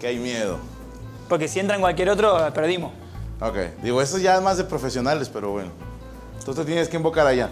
[0.00, 0.56] que hay miedo.
[1.28, 2.94] Porque si entra en cualquier otro, perdimos.
[3.42, 3.58] Ok.
[3.82, 5.68] Digo, eso ya es más de profesionales, pero bueno.
[6.42, 7.50] Te tienes que invocar allá.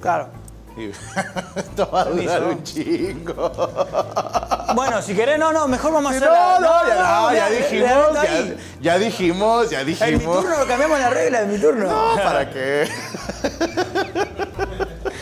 [0.00, 0.30] Claro.
[1.56, 2.48] Esto va a durar Permiso.
[2.48, 3.52] un chingo.
[4.74, 7.56] Bueno, si querés, no, no, mejor vamos a hacer no, no, ya, no, ya le-
[7.58, 10.40] dijimos, ya, ya dijimos, ya En mi dijimos.
[10.40, 11.88] turno cambiamos la regla de mi turno.
[11.90, 12.88] No, ¿para qué?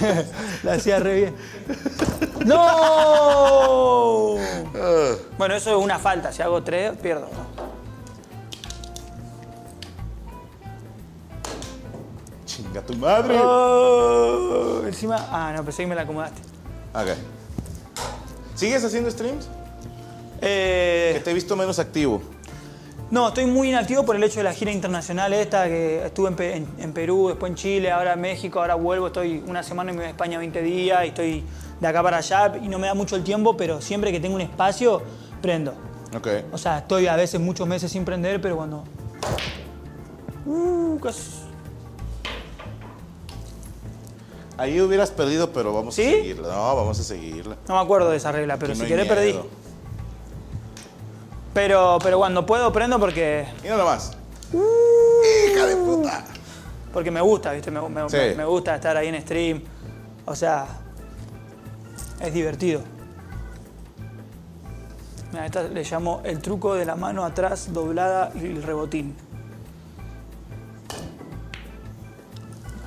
[0.62, 1.34] La hacía re bien.
[2.44, 4.36] ¡No!
[4.76, 6.30] Ah, Bueno, eso es una falta.
[6.32, 7.28] Si hago tres, pierdo.
[12.62, 13.38] Chinga tu madre.
[13.42, 15.16] Oh, encima.
[15.30, 16.40] Ah, no, pensé que me la acomodaste.
[16.94, 17.08] Ok.
[18.54, 19.48] ¿Sigues haciendo streams?
[20.42, 22.20] Eh, Que te he visto menos activo.
[23.10, 26.36] no, estoy muy inactivo por el hecho de la gira internacional esta, que estuve en,
[26.36, 29.90] Pe- en- en Perú, después en Chile, ahora en México, ahora vuelvo, estoy una semana
[29.90, 31.44] y me voy a España 20 días y estoy
[31.80, 34.34] de acá para allá y no me da mucho el tiempo, pero siempre que tengo
[34.36, 35.02] un espacio,
[35.42, 35.72] prendo.
[36.16, 36.28] Ok.
[36.52, 38.84] O sea, estoy a veces muchos meses sin prender, pero cuando...
[40.46, 41.20] Uh, casi...
[44.60, 46.02] Ahí hubieras perdido, pero vamos ¿Sí?
[46.06, 46.48] a seguirla.
[46.48, 47.56] No, vamos a seguirla.
[47.66, 49.40] No me acuerdo de esa regla, pero Aquí si no querés perdí.
[51.54, 54.12] Pero, pero cuando puedo prendo porque, Mira nomás.
[54.52, 54.60] Uh.
[55.52, 56.24] Hija de puta.
[56.92, 57.70] porque me gusta, ¿viste?
[57.70, 58.16] Me, me- Sí.
[58.16, 59.62] me- me gusta estar ahí en stream.
[60.26, 60.66] O sea,
[62.20, 62.82] es divertido.
[65.32, 69.16] Mira, esta le llamo el truco de la mano atrás doblada y el rebotín.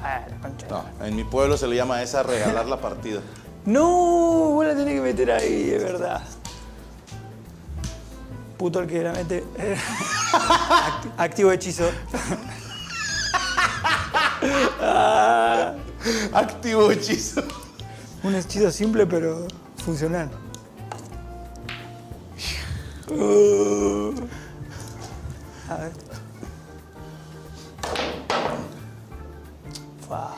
[0.03, 0.67] Ah, la concha.
[0.69, 3.21] No, en mi pueblo se le llama a esa regalar la partida.
[3.65, 6.21] No, vos la tenés que meter ahí, es verdad.
[8.57, 9.41] Puto el que la mete.
[10.33, 11.85] Act- Activo hechizo.
[16.33, 17.41] Activo hechizo.
[18.23, 19.47] Un hechizo simple pero
[19.85, 20.29] funcional.
[25.69, 25.91] A ver.
[30.13, 30.35] Fua.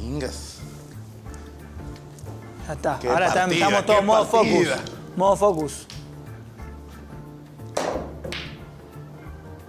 [0.00, 0.58] Ingas.
[2.66, 2.98] Ya está.
[3.00, 4.68] Qué Ahora partida, estamos todos modo focus.
[5.16, 5.86] Modo focus.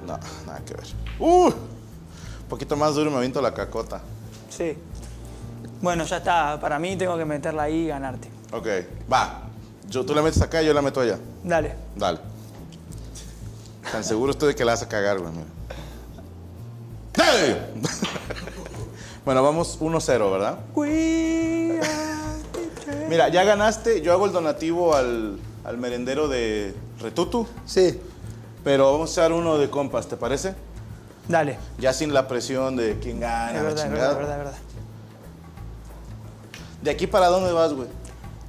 [0.05, 0.85] No, nada que ver.
[1.19, 1.53] Uh, un
[2.47, 4.01] poquito más duro y me aviento la cacota.
[4.49, 4.77] Sí.
[5.81, 6.59] Bueno, ya está.
[6.59, 8.29] Para mí tengo que meterla ahí y ganarte.
[8.51, 8.67] Ok,
[9.11, 9.41] va.
[9.89, 11.17] Yo, tú la metes acá y yo la meto allá.
[11.43, 11.75] Dale.
[11.95, 12.19] Dale.
[13.91, 15.31] Tan seguro estoy de que la vas a cagar, güey.
[15.31, 15.54] mira.
[17.15, 17.71] ¡Hey!
[19.25, 20.59] bueno, vamos 1-0, ¿verdad?
[23.09, 24.01] Mira, ya ganaste.
[24.01, 27.47] Yo hago el donativo al, al merendero de Retutu.
[27.65, 27.99] Sí.
[28.63, 30.55] Pero vamos a echar uno de compas, ¿te parece?
[31.27, 31.57] Dale.
[31.77, 34.07] Ya sin la presión de quién gana, Es verdad, es chingada.
[34.07, 34.57] verdad, es verdad, es verdad.
[36.81, 37.87] ¿De aquí para dónde vas, güey?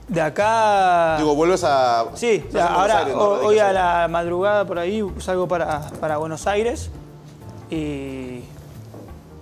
[0.09, 1.17] De acá.
[1.19, 2.07] Digo, vuelves a.
[2.15, 3.21] sí, ahora Aires, ¿no?
[3.23, 6.91] ho- hoy a la madrugada por ahí salgo para, para Buenos Aires.
[7.71, 8.41] Y.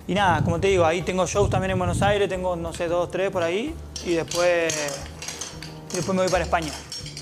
[0.07, 2.87] Y nada, como te digo, ahí tengo shows también en Buenos Aires, tengo, no sé,
[2.87, 3.75] dos, tres por ahí.
[4.05, 4.73] Y después.
[5.91, 6.71] Y después me voy para España.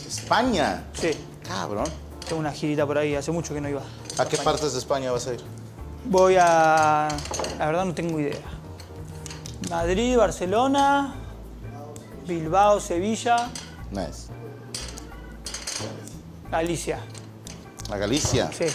[0.08, 0.84] España.
[0.94, 1.12] Sí,
[1.48, 1.86] Cabrón.
[2.28, 3.82] tengo una girita por ahí, hace mucho que no iba.
[4.18, 5.42] ¿A qué partes de España vas a ir?
[6.06, 7.08] Voy a.
[7.58, 8.38] La verdad no tengo idea.
[9.70, 11.16] Madrid, Barcelona,
[12.28, 13.50] Bilbao, Sevilla,
[13.92, 14.28] Nice.
[16.52, 17.00] Galicia.
[17.90, 18.52] A Galicia.
[18.52, 18.66] Sí.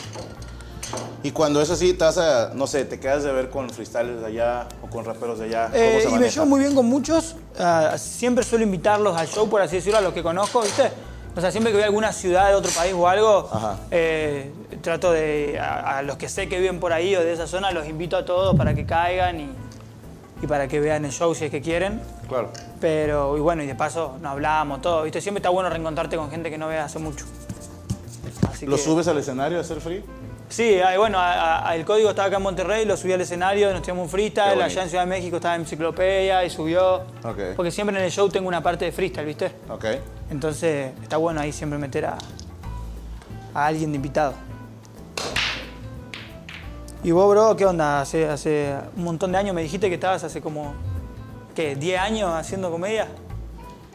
[1.23, 4.21] Y cuando es así, te vas a, no sé, te quedas de ver con freestylers
[4.21, 5.67] de allá o con raperos de allá.
[5.67, 7.37] ¿Cómo Eh, se y me llevo muy bien con muchos.
[7.59, 10.91] ah, siempre suelo invitarlos al show, por así decirlo, a los que conozco, ¿viste?
[11.37, 13.49] O sea, siempre que voy a alguna ciudad de otro país o algo,
[13.91, 15.59] eh, trato de.
[15.61, 18.17] A, a los que sé que viven por ahí o de esa zona, los invito
[18.17, 19.51] a todos para que caigan y,
[20.43, 22.01] y para que vean el show si es que quieren.
[22.29, 22.51] Claro.
[22.81, 25.21] Pero, y bueno, y de paso nos hablamos, todo, ¿viste?
[25.21, 27.25] Siempre está bueno reencontrarte con gente que no veas hace mucho.
[28.51, 30.03] Así ¿Lo que- subes al escenario a hacer free?
[30.49, 33.83] Sí, bueno, a- a- el código estaba acá en Monterrey, lo subí al escenario, nos
[33.83, 37.03] tiramos un freestyle, allá en Ciudad de México estaba en Enciclopedia y subió.
[37.55, 39.53] Porque siempre en el show tengo una parte de freestyle, ¿viste?
[39.69, 39.85] Ok.
[40.31, 42.19] Entonces está bueno ahí siempre meter a,
[43.55, 44.33] a alguien de invitado.
[47.05, 48.01] ¿Y vos, bro, qué onda?
[48.01, 50.75] Hace, hace un montón de años me dijiste que estabas hace como,
[51.55, 51.77] ¿qué?
[51.79, 53.07] ¿10 años haciendo comedia?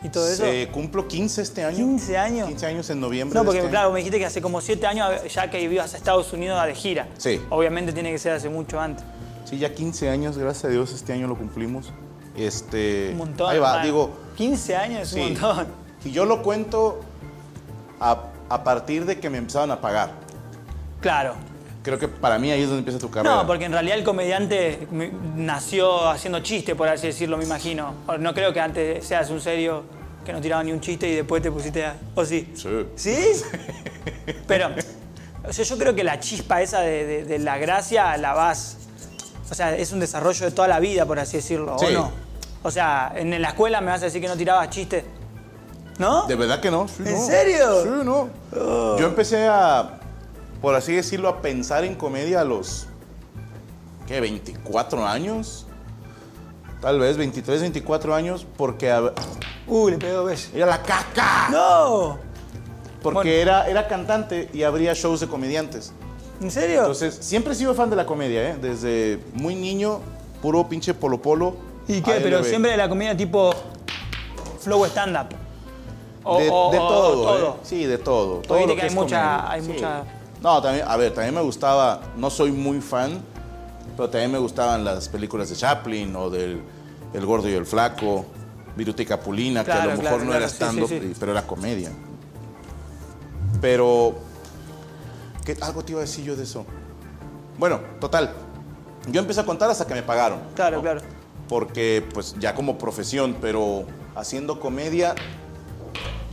[0.04, 0.44] ¿Y todo eso?
[0.44, 1.78] Se cumplo 15 este año.
[1.78, 2.48] 15 años.
[2.50, 3.34] 15 años en noviembre.
[3.36, 3.94] No, de porque este claro, año.
[3.94, 6.76] me dijiste que hace como 7 años ya que ibas a Estados Unidos a de
[6.76, 7.08] gira.
[7.18, 7.42] Sí.
[7.50, 9.06] Obviamente tiene que ser hace mucho antes.
[9.46, 11.92] Sí, ya 15 años, gracias a Dios, este año lo cumplimos.
[12.36, 13.52] Este, Un montón.
[13.52, 13.86] Ahí va, hermano.
[13.86, 15.20] digo, 15 años es sí.
[15.20, 15.68] un montón.
[16.04, 17.00] Y yo lo cuento
[18.00, 20.12] a, a partir de que me empezaron a pagar.
[21.00, 21.36] Claro.
[21.84, 23.36] Creo que para mí ahí es donde empieza tu carrera.
[23.36, 27.94] No, porque en realidad el comediante me- nació haciendo chistes, por así decirlo, me imagino.
[28.20, 29.84] No creo que antes seas un serio
[30.26, 31.98] que no tiraba ni un chiste y después te pusiste a...
[32.16, 32.52] ¿O sí?
[32.56, 32.70] Sí.
[32.96, 33.42] ¿Sí?
[34.48, 34.70] Pero,
[35.48, 38.78] o sea, yo creo que la chispa esa de, de- de la gracia la vas...
[39.52, 41.88] O sea, es un desarrollo de toda la vida, por así decirlo, Sí.
[41.88, 42.12] ¿o no?
[42.64, 45.04] O sea, en la escuela me vas a decir que no tirabas chistes.
[46.00, 46.26] ¿No?
[46.28, 46.88] ¿De verdad que no?
[46.88, 47.26] Sí, ¿En no.
[47.28, 47.66] serio?
[47.70, 47.84] Oh.
[47.84, 48.98] Sí, no.
[48.98, 50.00] Yo empecé a,
[50.64, 52.88] por así decirlo, a pensar en comedia a los,
[54.08, 54.22] ¿qué?
[54.22, 55.68] 24 años.
[56.80, 59.12] Tal vez 23, 24 años, porque a-
[59.68, 60.52] Uy, le pegó beso.
[60.56, 61.50] era la caca.
[61.52, 62.18] ¡No!
[63.02, 63.42] Porque Bueno.
[63.42, 65.92] era, era cantante y abría shows de comediantes.
[66.42, 66.80] ¿En serio?
[66.80, 68.56] Entonces, siempre he sido fan de la comedia, ¿eh?
[68.62, 70.00] Desde muy niño,
[70.42, 71.58] puro pinche polo polo.
[71.90, 72.14] ¿Y qué?
[72.14, 72.24] ALB.
[72.24, 73.54] Pero siempre de la comida tipo
[74.62, 75.28] flow stand-up.
[76.38, 77.50] De, de todo, todo.
[77.50, 77.60] ¿eh?
[77.64, 78.38] Sí, de todo.
[78.40, 79.52] Todo lo que hay es mucha- comedia.
[79.52, 79.68] hay Sí.
[79.74, 80.04] mucha-
[80.44, 83.22] No, también, a ver, también me gustaba, no soy muy fan,
[83.96, 86.62] pero también me gustaban las películas de Chaplin o del
[87.14, 88.26] El Gordo y el Flaco,
[88.76, 91.08] Viruta y Capulina, que a lo mejor claro, no claro, era sí, stand-up, sí, sí.
[91.12, 91.92] y- pero era comedia.
[93.62, 94.16] Pero,
[95.46, 96.66] ¿qué, algo te iba a decir yo de eso.
[97.58, 98.34] Bueno, total,
[99.10, 100.40] yo empecé a contar hasta que me pagaron.
[100.56, 100.82] Claro, ¿no?
[100.84, 101.02] claro.
[101.48, 105.16] Porque, pues, ya como profesión, pero haciendo comedia,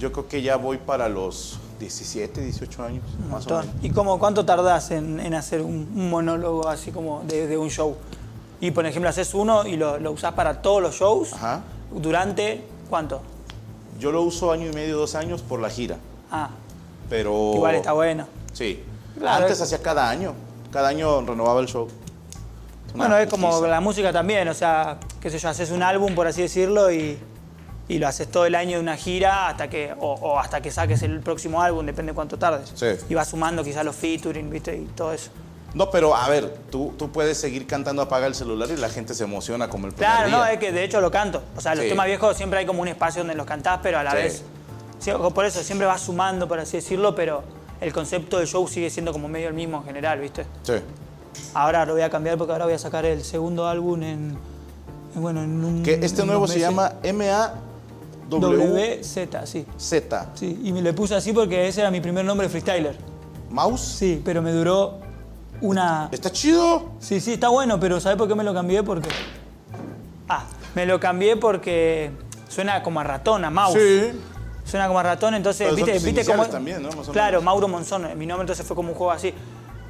[0.00, 3.66] yo creo que ya voy para los 17, 18 años, más o menos.
[3.82, 7.70] ¿Y cómo, cuánto tardás en, en hacer un, un monólogo así como de, de un
[7.70, 7.96] show?
[8.60, 11.32] Y por ejemplo, haces uno y lo, lo usás para todos los shows.
[11.32, 11.62] Ajá.
[11.90, 13.22] ¿Durante cuánto?
[13.98, 15.96] Yo lo uso año y medio, dos años por la gira,
[16.30, 16.50] Ah,
[17.08, 17.52] pero...
[17.54, 18.26] igual está bueno.
[18.52, 18.82] Sí.
[19.18, 20.34] Claro, Antes es- hacía cada año,
[20.70, 21.88] cada año renovaba el show.
[22.94, 26.14] Una Bueno, es como la música también, o sea, qué sé yo, haces un álbum,
[26.14, 27.18] por así decirlo, y,
[27.90, 30.70] y lo haces todo el año de una gira hasta que, o, o hasta que
[30.70, 32.70] saques el próximo álbum, depende cuánto tardes.
[32.74, 32.86] Sí.
[33.08, 34.76] Y vas sumando quizás los featuring, ¿viste?
[34.76, 35.30] Y todo eso.
[35.74, 39.14] No, pero a ver, tú, tú puedes seguir cantando apaga el celular y la gente
[39.14, 41.42] se emociona como el primer Claro, no, es que de hecho lo canto.
[41.56, 41.90] O sea, los Sí.
[41.90, 44.16] temas viejos siempre hay como un espacio donde los cantás, pero a la Sí.
[44.16, 44.42] vez.
[44.98, 47.42] sí, por eso siempre vas sumando, por así decirlo, pero
[47.80, 50.44] el concepto del show sigue siendo como medio el mismo en general, ¿viste?
[50.62, 50.74] Sí.
[51.54, 54.38] Ahora lo voy a cambiar porque ahora voy a sacar el segundo álbum en.
[55.14, 55.82] en, bueno, en un.
[55.82, 56.94] Que este en nuevo se llama
[58.30, 59.66] WZ, sí.
[59.76, 60.30] Z.
[60.34, 62.96] Sí, y me le puse así porque ese era mi primer nombre de freestyler.
[63.50, 63.80] ¿Mouse?
[63.80, 64.98] Sí, pero me duró
[65.60, 66.08] una.
[66.12, 66.90] ¿Está chido?
[67.00, 68.82] Sí, sí, está bueno, pero ¿sabes por qué me lo cambié?
[68.82, 69.08] Porque.
[70.28, 72.12] Ah, me lo cambié porque
[72.48, 73.78] suena como a ratón, a mouse.
[73.78, 74.12] Sí.
[74.64, 75.98] Suena como a ratón, entonces, Pero ¿viste?
[75.98, 76.90] ¿viste también, ¿no?
[76.92, 77.44] Más o claro, menos.
[77.44, 79.34] Mauro Monzón, mi nombre entonces fue como un juego así.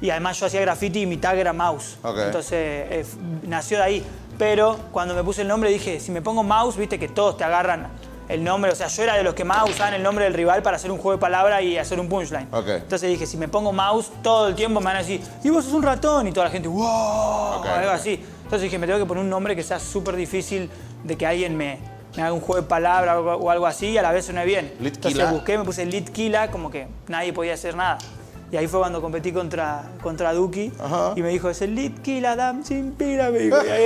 [0.01, 1.97] Y además yo hacía graffiti y mi tag era mouse.
[2.03, 3.05] Entonces eh,
[3.43, 4.05] nació de ahí.
[4.39, 7.43] Pero cuando me puse el nombre dije, si me pongo mouse, viste que todos te
[7.43, 7.89] agarran
[8.29, 8.71] el nombre.
[8.71, 10.91] O sea, yo era de los que más usaban el nombre del rival para hacer
[10.91, 12.47] un juego de palabras y hacer un punchline.
[12.51, 15.65] Entonces dije, si me pongo mouse, todo el tiempo me van a decir, y vos
[15.65, 16.27] sos un ratón.
[16.27, 18.23] Y toda la gente, wow, Ok, algo así.
[18.43, 20.69] Entonces dije, me tengo que poner un nombre que sea súper difícil
[21.03, 21.79] de que alguien me,
[22.15, 24.45] me haga un juego de palabras o, o algo así y a la vez suene
[24.45, 24.73] bien.
[24.79, 27.97] Lit Entonces busqué, me puse Litkila, como que nadie podía hacer nada.
[28.51, 31.13] Y ahí fue cuando competí contra, contra Duki Ajá.
[31.15, 33.57] y me dijo, es el Litkila, Dam sin pila, me dijo.
[33.65, 33.85] Y ahí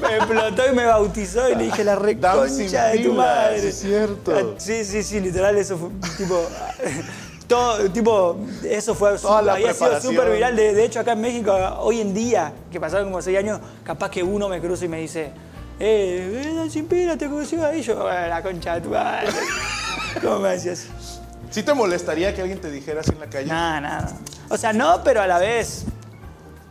[0.00, 3.60] me explotó y me bautizó y le dije, la reconcha de tu madre.
[3.60, 4.32] sí es cierto.
[4.34, 6.42] Ah, Sí, sí, sí, literal, eso fue tipo...
[7.46, 10.54] Todo, tipo, eso fue Toda la había sido súper viral.
[10.54, 11.50] De, de hecho, acá en México,
[11.80, 15.00] hoy en día, que pasaron como seis años, capaz que uno me cruza y me
[15.00, 15.30] dice,
[15.80, 17.80] eh, eh, sin pila, te conocí ahí.
[17.80, 19.28] Yo, "Eh, la concha de tu madre.
[20.22, 20.88] ¿Cómo me decías?
[21.50, 23.46] ¿Sí te molestaría que alguien te dijera así en la calle?
[23.46, 24.12] Nada, nada.
[24.48, 25.84] O sea, no, pero a la vez.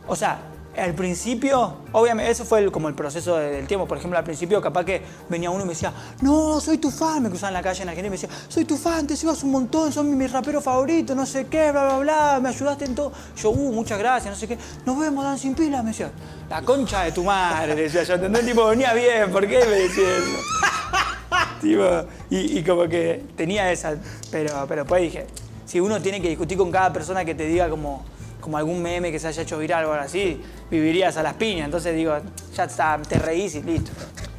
[0.06, 0.38] O sea,
[0.76, 3.86] al principio, obviamente, eso fue el- como el proceso de- del tiempo.
[3.88, 7.20] Por ejemplo, al principio, capaz que venía uno y me decía, no, soy tu fan.
[7.24, 9.34] Me cruzaba en la calle en Argentina y me decía, soy tu fan, te sigo
[9.42, 12.84] un montón, son mi, mi rapero favorito, no sé qué, bla, bla, bla, me ayudaste
[12.84, 13.12] en todo.
[13.36, 14.56] Yo, uh, muchas gracias, no sé qué.
[14.86, 16.10] Nos vemos, Dan sin pila, me decía.
[16.48, 18.46] La concha de tu madre, decía yo, ¿entendés?
[18.46, 20.38] Tipo, venía bien, ¿por qué me decía eso?
[21.60, 21.84] Tipo,
[22.30, 23.96] y, y como que tenía esa,
[24.30, 25.26] pero, pero después dije,
[25.66, 28.04] si uno tiene que discutir con cada persona que te diga como,
[28.40, 31.66] como algún meme que se haya hecho viral o algo así, vivirías a las piñas.
[31.66, 32.16] Entonces digo,
[32.54, 33.90] ya está, te reís y listo.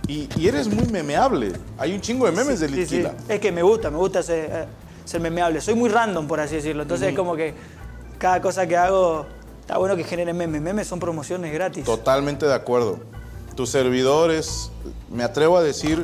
[0.08, 1.52] Y, y eres muy memeable.
[1.78, 2.80] Hay un chingo de memes de Sí, sí.
[2.80, 3.14] Litquila.
[3.28, 4.66] Es que me gusta, me gusta ser, eh,
[5.06, 5.62] ser memeable.
[5.62, 6.82] Soy muy random, por así decirlo.
[6.82, 7.54] Entonces es como que
[8.18, 9.28] cada cosa que hago,
[9.62, 10.62] está bueno que genere memes.
[10.62, 11.84] Memes son promociones gratis.
[11.86, 13.00] Totalmente de acuerdo.
[13.56, 14.72] Tus servidores,
[15.12, 16.02] me atrevo a decir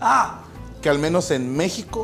[0.00, 0.40] Ah,
[0.82, 2.02] que al menos en México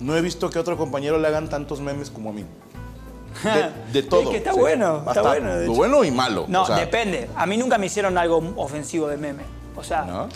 [0.00, 2.44] no he visto que otro compañero le hagan tantos memes como a mí.
[3.44, 4.22] De, de todo.
[4.22, 4.58] Es que está sí.
[4.60, 5.74] bueno, está Hasta bueno, de Lo hecho.
[5.74, 6.46] bueno y malo.
[6.48, 7.28] no, o sea, depende.
[7.36, 9.42] A mí nunca me hicieron algo ofensivo de meme.
[9.76, 10.28] O sea, ¿no?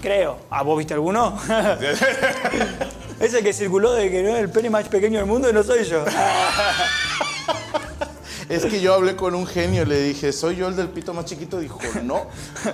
[0.00, 0.38] creo.
[0.50, 1.36] ¿A vos viste alguno?
[3.20, 5.62] Ese que circuló de que no es el pene más pequeño del mundo y no
[5.64, 6.04] soy yo.
[8.48, 11.12] Es que yo hablé con un genio y le dije, ¿soy yo el del pito
[11.12, 11.58] más chiquito?
[11.58, 12.26] Dijo, no.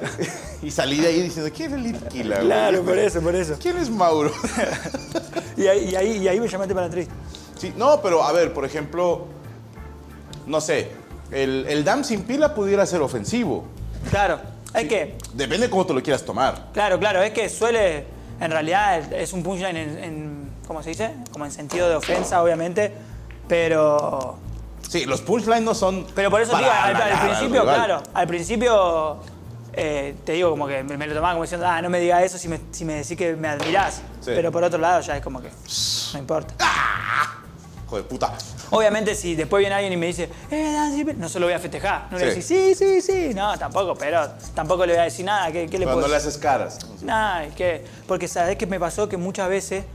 [0.62, 2.37] y salí de ahí diciendo, ¿quién es Litquila?
[2.37, 2.47] güey?
[2.47, 3.57] claro, por eso, por eso.
[3.61, 4.33] ¿Quién es Mauro?
[5.57, 7.14] Y ahí, y ahí, y ahí me llamaste para la entrevista.
[7.59, 9.27] sí, no, pero a ver, por ejemplo,
[10.47, 10.91] no sé,
[11.31, 13.64] el, el dam sin pila pudiera ser ofensivo.
[14.11, 14.41] Claro,
[14.75, 16.70] es que Depende de cómo te lo quieras tomar.
[16.73, 18.07] Claro, claro, es que suele,
[18.41, 21.11] en realidad es un punchline en, en- ¿cómo se dice?
[21.33, 22.93] Como en sentido de ofensa, obviamente,
[23.47, 24.37] pero...
[24.93, 26.07] Sí, los punchlines no son.
[26.14, 26.93] Pero por eso digo, al,
[27.26, 29.20] principio, claro, al principio
[29.72, 32.22] eh, te digo como que me, me lo tomaba como diciendo, ah, no me digas
[32.22, 34.03] eso si me, si me decís que me admirás.
[34.20, 34.32] Sí.
[34.34, 35.49] Pero por otro lado ya es como que,
[36.12, 36.53] no importa.
[37.86, 38.34] Joder, puta.
[38.68, 41.55] Obviamente si después viene alguien y me dice, eh, Dan Silver", no se lo voy
[41.55, 42.09] a festejar.
[42.11, 43.34] No le voy a decir, sí, sí, sí.
[43.34, 45.51] No, tampoco, pero tampoco le voy a decir nada.
[45.51, 46.28] ¿Qué, qué le Cuando puedo le decir?
[46.28, 46.78] haces caras.
[47.49, 47.82] Es que.
[48.07, 49.86] Porque sabes que me pasó que muchas veces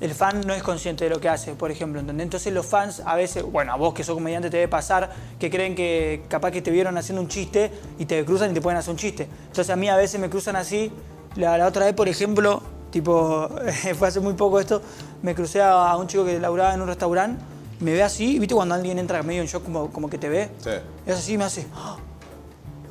[0.00, 2.00] el fan no es consciente de lo que hace, por ejemplo.
[2.00, 2.24] ¿entendés?
[2.24, 5.50] Entonces los fans a veces, bueno, a vos que sos comediante te debe pasar que
[5.50, 8.78] creen que capaz que te vieron haciendo un chiste y te cruzan y te pueden
[8.78, 9.28] hacer un chiste.
[9.46, 10.92] Entonces a mí a veces me cruzan así.
[11.36, 13.48] La, la otra vez, por ejemplo, tipo,
[13.98, 14.80] fue hace muy poco esto,
[15.22, 17.42] me crucé a, a un chico que laburaba en un restaurante,
[17.80, 20.30] me ve así, y viste cuando alguien entra medio en shock como, como que te
[20.30, 20.48] ve.
[20.62, 20.70] Sí.
[21.06, 21.66] Y hace así y me hace.
[21.74, 21.96] ¡ah!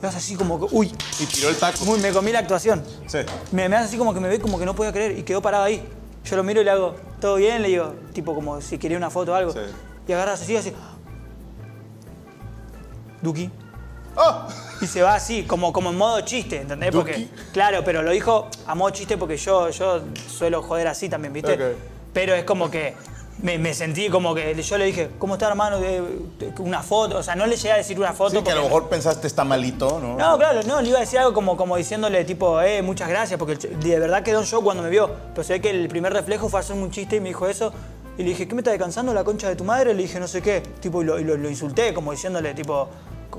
[0.02, 1.86] Y hace así como que, uy, Y tiró el taco.
[1.86, 2.84] muy, me comí la actuación.
[3.08, 3.20] Sí.
[3.52, 5.42] Me, me hace así como que me ve como que no podía creer y quedó
[5.42, 5.84] parado ahí.
[6.26, 7.62] Yo lo miro y le hago, ¿todo bien?
[7.62, 9.52] Le digo, tipo como si quería una foto o algo.
[9.52, 9.60] Sí.
[10.08, 10.74] Y agarra así, así.
[13.22, 13.50] Duki.
[14.16, 14.48] ¡Oh!
[14.82, 16.92] Y se va así, como, como en modo chiste, ¿entendés?
[16.92, 17.30] Porque, Duki.
[17.54, 21.76] claro, pero lo dijo a modo chiste porque yo, yo suelo joder así también, ¿viste?
[22.14, 22.94] Pero es como que
[23.42, 25.78] me, me sentí como que yo le dije, ¿cómo está hermano?
[26.60, 27.18] Una foto.
[27.18, 28.38] O sea, no le llegué a decir una foto.
[28.38, 30.18] Sí, que a lo mejor pensaste está malito, ¿no?
[30.18, 33.38] no, claro, no, le iba a decir algo como, como diciéndole, tipo, eh, muchas gracias,
[33.38, 35.10] porque de verdad quedó en shock cuando me vio.
[35.34, 37.72] Pero se ve que el primer reflejo fue hacerme un chiste y me dijo eso.
[38.18, 39.94] Y le dije, ¿qué me está descansando la concha de tu madre?
[39.94, 40.62] Le dije, no sé qué.
[40.80, 42.88] Tipo, y lo, y lo- lo insulté, como diciéndole, tipo,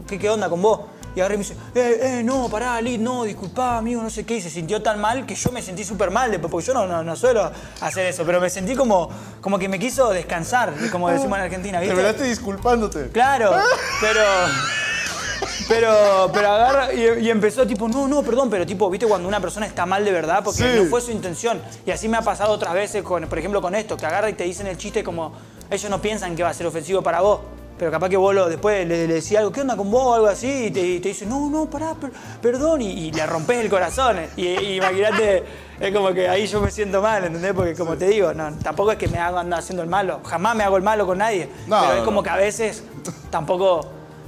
[0.06, 0.80] ¿qué, qué onda con vos?
[1.16, 4.24] Y agarré y me dice, eh, eh, no, pará, Lid, no, disculpá, amigo, no sé
[4.26, 4.36] qué.
[4.36, 6.86] Y se sintió tan mal que yo me sentí súper mal después, porque yo no,
[6.86, 7.50] no, no suelo
[7.80, 8.24] hacer eso.
[8.26, 9.08] Pero me sentí como,
[9.40, 11.96] como que me quiso descansar, como decimos en Argentina, Te ¿viste?
[12.02, 13.08] veraste disculpándote.
[13.08, 13.50] Claro,
[14.00, 14.20] pero.
[15.68, 19.40] Pero, pero agarra y, y empezó tipo, no, no, perdón, pero tipo, viste cuando una
[19.40, 20.78] persona está mal de verdad porque Sí.
[20.80, 21.60] no fue su intención.
[21.84, 24.34] Y así me ha pasado otras veces, con, por ejemplo, con esto, que agarra y
[24.34, 25.32] te dicen el chiste como,
[25.70, 27.40] ellos no piensan que va a ser ofensivo para vos.
[27.78, 30.02] Pero capaz que vos lo, después le, le decís algo, ¿qué onda con vos?
[30.06, 32.10] o algo así, y te, y te dice, no, no, pará, per-
[32.40, 34.16] perdón, y, y le rompes el corazón.
[34.36, 35.44] Y, y imagínate,
[35.78, 37.52] es como que ahí yo me siento mal, ¿entendés?
[37.52, 40.56] Porque como te digo, no, tampoco es que me hago andar haciendo el malo, jamás
[40.56, 41.50] me hago el malo con nadie.
[41.66, 42.22] No, pero es como no.
[42.22, 42.82] que a veces
[43.30, 43.82] tampoco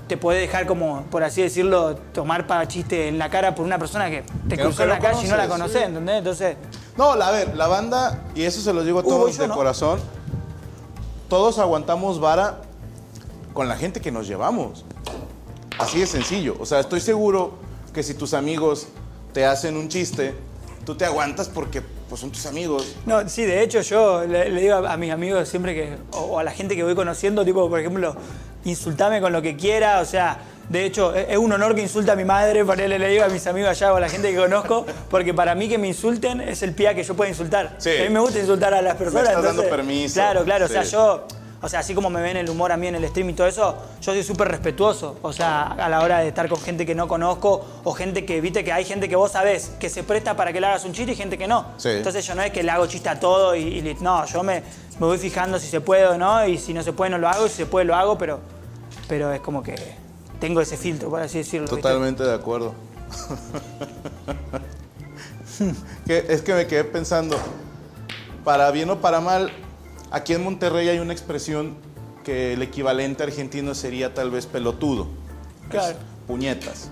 [0.09, 3.79] te puede dejar como, por así decirlo, tomar para chiste en la cara por una
[3.79, 6.17] persona que te Que cruzó en la calle y no la conoces, conoces, ¿entendés?
[6.19, 6.57] Entonces,
[6.99, 9.55] No, la- a ver, la banda, y eso se los digo a todos de ¿no?
[9.55, 10.01] corazón,
[11.29, 12.63] todos aguantamos vara
[13.59, 14.85] con la gente que nos llevamos.
[15.81, 16.55] Así de sencillo.
[16.61, 17.55] O sea, estoy seguro
[17.93, 18.87] que si tus amigos
[19.33, 20.33] te hacen un chiste,
[20.87, 22.95] tú te aguantas porque pues, son tus amigos.
[23.05, 26.19] no, sí, de hecho yo le, le digo a, a mis amigos siempre que, o,
[26.21, 28.15] o a la gente que voy conociendo, tipo, por ejemplo,
[28.65, 30.39] insultame con lo que quiera, o sea,
[30.69, 33.29] de hecho, es, es un honor que insulte a mi madre, ponerle, le digo a
[33.29, 36.41] mis amigos allá o a la gente que conozco, porque para mí que me insulten
[36.43, 37.75] es el pía que yo pueda insultar.
[37.79, 37.91] Sí.
[37.99, 39.31] A mí me gusta insultar a las personas.
[39.31, 40.15] estás dando permiso.
[40.15, 41.27] Claro, claro, o sea, yo
[41.61, 43.47] o sea, así como me ven el humor a mí en el stream y todo
[43.47, 45.17] eso, yo soy súper respetuoso.
[45.23, 48.41] O sea, a la hora de estar con gente que no conozco o gente que,
[48.41, 50.93] viste, que hay gente que vos sabés que se presta para que le hagas un
[50.93, 51.67] chiste y gente que no.
[51.77, 51.89] Sí.
[51.91, 54.63] Entonces yo no es que le hago chiste a todo y, no, yo me,
[55.01, 57.29] me voy fijando si se puede o no y si no se puede no lo
[57.29, 58.39] hago y si se puede lo hago, pero,
[59.09, 59.75] pero es como que
[60.41, 61.67] tengo ese filtro, por así decirlo.
[61.67, 61.83] ¿viste?
[61.83, 62.75] Totalmente de acuerdo.
[66.07, 67.37] Que- es que me quedé pensando,
[68.45, 69.51] para bien o para mal,
[70.11, 71.75] aquí en Monterrey hay una expresión
[72.25, 75.07] que el equivalente argentino sería tal vez pelotudo.
[75.71, 75.91] Claro.
[75.93, 75.97] Es
[76.27, 76.89] puñetas.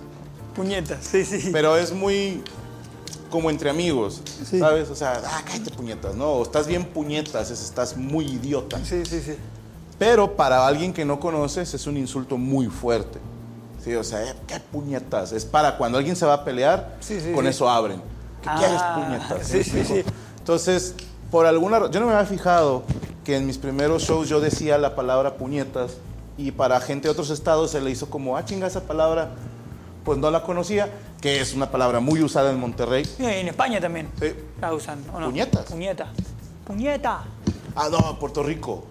[0.55, 1.49] Puñetas, sí, sí.
[1.51, 2.41] Pero es muy
[3.29, 4.57] como entre amigos, Sí.
[4.59, 4.89] ¿sabes?
[4.89, 6.29] O sea, ah, cállate puñetas, ¿no?
[6.31, 8.79] O estás bien puñetas, es- estás muy idiota.
[8.83, 9.35] Sí, sí, sí.
[9.99, 13.19] Pero para alguien que no conoces es un insulto muy fuerte.
[13.83, 15.31] Sí, o sea, eh, ¿qué puñetas?
[15.33, 18.01] Es para cuando alguien se va a pelear, Sí, sí, con eso abren.
[18.41, 18.81] ¿Qué Ah, quieres
[19.29, 19.47] puñetas?
[19.47, 20.03] sí, ¿Me sí, sí.
[20.39, 20.95] Entonces,
[21.31, 22.83] por alguna yo no me había fijado
[23.23, 25.97] que en mis primeros shows yo decía la palabra puñetas
[26.37, 29.31] y para gente de otros estados se le hizo como, ah, chinga, esa palabra,
[30.05, 30.87] pues no la conocía,
[31.19, 33.09] que es una palabra muy usada en Monterrey.
[33.17, 34.33] En España también Sí.
[34.61, 35.25] la usan, ¿o no?
[35.27, 35.65] Puñetas.
[35.65, 36.07] Puñeta.
[36.65, 37.23] Puñeta.
[37.75, 38.85] Ah, no, Puerto Rico.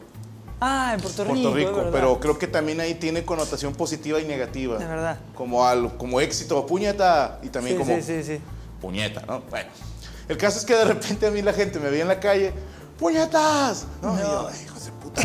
[0.61, 1.34] Ah, en Puerto Rico.
[1.34, 4.78] Puerto Rico, pero creo que también ahí tiene connotación positiva y negativa.
[4.80, 5.18] Es verdad.
[5.34, 8.41] Como, al, como éxito, puñeta, y también Sí, como sí, sí, sí.
[8.80, 9.43] puñeta, ¿no?
[9.51, 9.68] Bueno,
[10.29, 12.53] el caso es que de repente a mí la gente me veía en la calle,
[12.99, 13.87] ¡puñetas!
[14.03, 14.16] ¿no?
[14.16, 15.22] Y yo, "Ay, hijos de puta,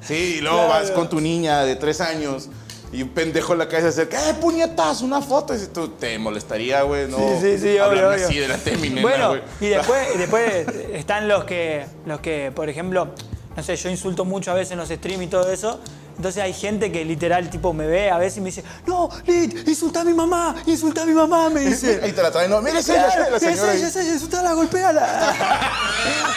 [0.00, 0.68] Sí, y luego Claro.
[0.70, 2.48] vas con tu niña de tres años
[2.92, 5.00] y un pendejo en la calle se acerca, ¡eh, puñetas!
[5.02, 5.54] Una foto.
[5.54, 7.18] Y tú te molestaría, güey, ¿no?
[7.18, 8.24] Sí, sí, sí, obvio, obvio.
[8.24, 9.42] así de la teminena, Bueno, güey.
[9.60, 13.08] y después, y después están los que, los que, por ejemplo,
[13.56, 15.80] no sé, yo insulto mucho a veces en los streams y todo eso.
[16.16, 19.68] Entonces hay gente que literal tipo me ve a veces y me dice, no, Lid,
[19.68, 22.00] insulta a mi mamá, insulta a mi mamá, me dice.
[22.02, 23.74] Ahí te la traen, no, mira, es ella, la señora.
[23.74, 25.34] ella, es ella, insultala, golpéala.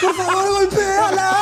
[0.00, 1.36] Por favor, golpéala.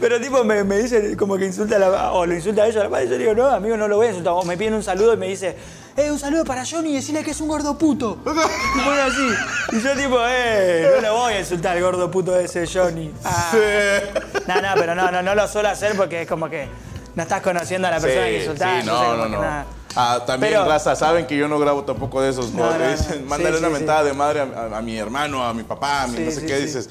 [0.00, 2.80] Pero tipo me, me dice como que insulta a la o lo insulta a ella
[2.80, 3.08] a la madre.
[3.08, 4.32] Yo digo, no, amigo, no lo voy a insultar.
[4.32, 5.56] O me piden un saludo y me dice,
[5.96, 8.18] eh, un saludo para Johnny y decirle que es un gordo puto.
[8.24, 9.28] Y pone así.
[9.72, 13.12] Y yo tipo, eh, no lo voy a insultar al gordo puto ese Johnny.
[13.24, 13.52] Ah.
[14.46, 16.68] No, no, pero no, no, no lo suelo hacer porque es como que
[17.14, 18.80] no estás conociendo a la persona que insultás.
[18.82, 19.40] sí, no, no, que no.
[19.40, 19.64] nada.
[19.96, 22.50] Ah, también, Pero- raza, saben que yo no grabo tampoco de esos.
[22.52, 22.78] No, güey.
[22.78, 22.90] no, no.
[22.90, 23.74] Dicen, Sí, mándale sí, una sí.
[23.74, 24.42] mentada de madre a,
[24.74, 26.56] a- a mi hermano, a mi papá, a mi Sí, no sé sí, qué.
[26.58, 26.62] sí.
[26.64, 26.90] Dices,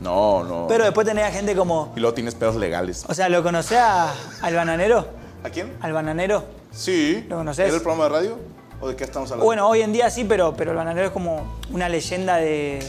[0.00, 0.66] no, no.
[0.68, 1.92] Pero después tenés a gente como.
[1.96, 3.04] Y luego tienes pedos legales.
[3.08, 5.06] O sea, ¿lo conocés a- al bananero?
[5.46, 5.72] ¿A quién?
[5.80, 6.44] ¿Al bananero?
[6.72, 7.24] Sí.
[7.28, 7.66] ¿Lo conoces?
[7.66, 8.38] ¿Era el programa de radio?
[8.80, 9.44] ¿O de qué estamos hablando?
[9.44, 12.80] Bueno, hoy en día sí, pero, pero el bananero es como una leyenda de.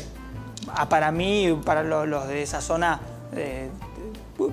[0.74, 3.00] ah, para mí, para lo- los, de esa zona.
[3.32, 3.70] de-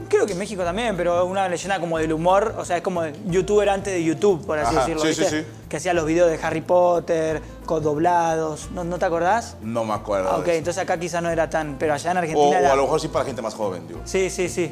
[0.09, 2.55] creo que en México también, pero una leyenda como del humor.
[2.59, 5.03] O sea, es como youtuber antes de YouTube, por así Ajá, decirlo.
[5.03, 5.41] sí, sí, ¿viste?
[5.43, 5.47] sí.
[5.71, 8.71] Que hacía los videos de Harry Potter, con doblados.
[8.73, 9.57] ¿No, no te acordás?
[9.63, 10.29] No me acuerdo.
[10.31, 10.59] Ah, ok, de eso.
[10.59, 11.77] entonces acá quizá no era tan.
[11.79, 12.49] Pero allá en Argentina.
[12.49, 14.01] o era- a lo mejor sí para gente más joven, digo.
[14.05, 14.71] Sí, sí, sí.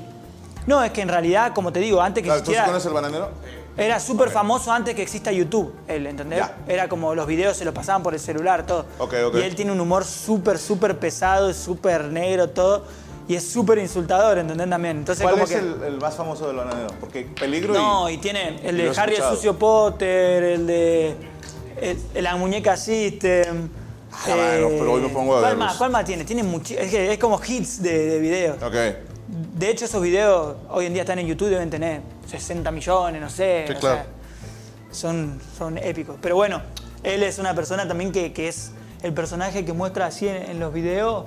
[0.66, 2.66] No, es que en realidad, como te digo, antes que Claro, ¿Tú existiera.
[2.66, 3.30] conoces el bananero?
[3.76, 6.40] Era súper famoso antes que exista YouTube, él, ¿entendés?
[6.40, 6.56] Ya.
[6.68, 8.84] Era como los videos se los pasaban por el celular, todo.
[8.98, 9.34] Ok, ok.
[9.36, 12.84] Y él tiene un humor súper, súper pesado, es súper negro, todo.
[13.28, 14.68] Y es súper insultador, ¿entendés?
[14.68, 14.98] También.
[14.98, 15.58] Entonces, ¿Cuál como es que.
[15.58, 16.88] el, el más famoso del bananero?
[17.00, 18.14] Porque peligro No, y...
[18.14, 19.22] y tiene el de Harry el.
[19.22, 21.16] Sucio Potter, el de.
[21.80, 23.68] el- la muñeca System.
[24.12, 25.66] Ah, bueno, pero hoy me pongo a ¿Cuál verlos.
[25.68, 25.76] más?
[25.76, 26.24] ¿Cuál más tiene?
[26.24, 28.62] Tiene muchi- es, que es como hits de, de videos.
[28.62, 28.74] Ok.
[29.32, 33.30] De hecho, esos videos hoy en día están en YouTube, deben tener 60 millones, no
[33.30, 33.64] sé.
[33.66, 33.96] Sí, claro.
[33.96, 34.06] sea,
[34.90, 36.16] son, son épicos.
[36.20, 36.60] Pero bueno,
[37.02, 38.72] él es una persona también que, que es
[39.02, 41.24] el personaje que muestra así en, en los videos.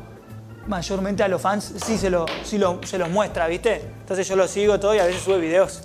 [0.68, 3.82] Mayormente a los fans sí, se, lo, sí lo- se los muestra, ¿viste?
[4.02, 5.84] Entonces yo lo sigo todo y a veces sube videos.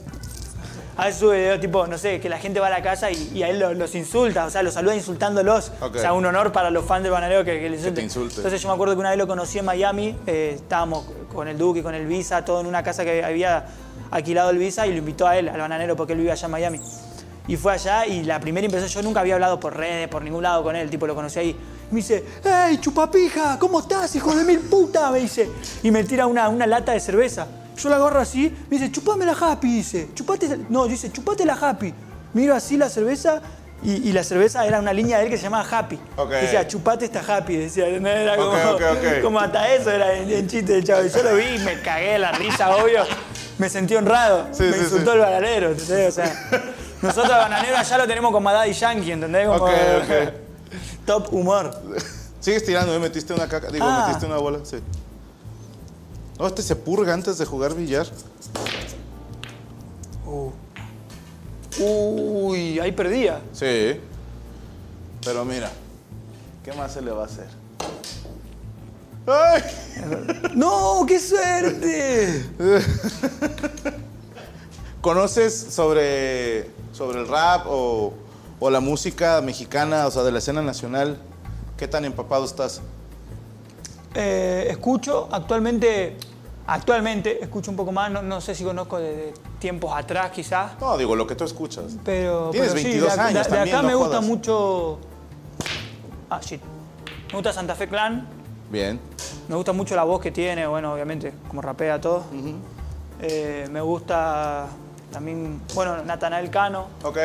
[0.97, 3.31] A veces sube videos tipo, no sé, que la gente va a la casa y,
[3.35, 5.73] y a él lo- los insulta, o sea, los saluda insultándolos.
[5.81, 8.05] O sea, un honor para los fans del bananero que, que le insulten.
[8.05, 8.37] insulte.
[8.37, 11.57] Entonces yo me acuerdo que una vez lo conocí en Miami, eh, estábamos con el
[11.57, 13.65] Duque, con el Visa, todo en una casa que había
[14.11, 16.51] alquilado el Visa y lo invitó a él, al bananero, porque él vive allá en
[16.53, 16.81] Miami.
[17.49, 20.43] Y fue allá y la primera impresión, yo nunca había hablado por redes, por ningún
[20.43, 21.51] lado con él, tipo lo conocí ahí.
[21.91, 23.59] Y me dice, ¡Hey, chupapija!
[23.59, 25.11] ¿Cómo estás, hijo de mil puta?
[25.11, 25.51] Me dice.
[25.83, 27.47] Y me tira una, una lata de cerveza.
[27.83, 30.09] Yo la agarro así, me dice, chupame la happy, dice.
[30.15, 31.95] Chupate, no, dice, chupate la happy.
[32.35, 33.41] Miro así la cerveza
[33.83, 35.99] y, y la cerveza era una línea de él que se llamaba Happy.
[36.17, 36.31] Ok.
[36.31, 37.87] Decía, chupate esta happy, decía.
[37.89, 38.37] Era
[39.23, 41.05] como, hasta eso era en chiste del chavo.
[41.05, 43.05] Y yo lo vi y me cagué de la risa, obvio.
[43.59, 44.49] Me sentí honrado.
[44.53, 45.17] Sí, me sí, insultó sí.
[45.17, 46.09] el bananero, ¿entendés?
[46.09, 46.49] O sea,
[47.03, 49.47] nosotros al bananero allá lo tenemos como a Daddy Yankee, ¿entendés?
[49.49, 49.67] Como.
[51.07, 51.75] Top humor.
[52.41, 52.99] Sigues tirando, ¿eh?
[52.99, 53.71] Metiste una caca.
[53.71, 54.05] Digo, Ah.
[54.07, 54.77] metiste una bola, sí.
[56.41, 58.07] No, este se purga antes de jugar billar.
[61.79, 63.43] Uy, ahí perdía.
[63.53, 64.01] Sí.
[65.23, 65.71] Pero mira,
[66.65, 67.47] ¿qué más se le va a hacer?
[69.27, 69.63] ¡Ay!
[70.55, 72.47] ¡No, qué suerte!
[75.03, 78.15] ¿Conoces sobre, sobre el rap o,
[78.59, 81.19] o la música mexicana, o sea, de la escena nacional?
[81.77, 82.81] ¿Qué tan empapado estás?
[84.15, 86.17] Eh, escucho actualmente,
[86.73, 90.73] actualmente escucho un poco más, no, no sé si conozco de, de tiempos atrás quizás,
[90.81, 91.97] No, digo, lo que tú escuchas.
[92.05, 94.99] pero, Tienes pero sí, 22 de, años de- también, acá no me gusta mucho...
[96.31, 96.61] Ah, shit.
[97.31, 98.27] Me gusta Santa Fe Clan,
[98.71, 99.01] Bien.
[99.49, 102.25] me gusta mucho la voz que tiene, bueno, obviamente, como rapea todo.
[103.21, 104.67] Eh, me gusta
[105.13, 107.19] también, bueno, Natanael Cano, Ok.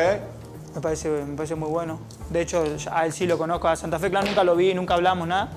[0.74, 2.00] me parece, me parece muy bueno.
[2.30, 4.94] De hecho, a él sí lo conozco, a Santa Fe Clan nunca lo vi, nunca
[4.94, 5.50] hablamos nada.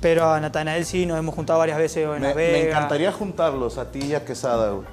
[0.00, 3.78] Pero a Natanael sí, nos hemos juntado varias veces en Me, Las me encantaría juntarlos
[3.78, 4.86] a ti y a Quesada, güey.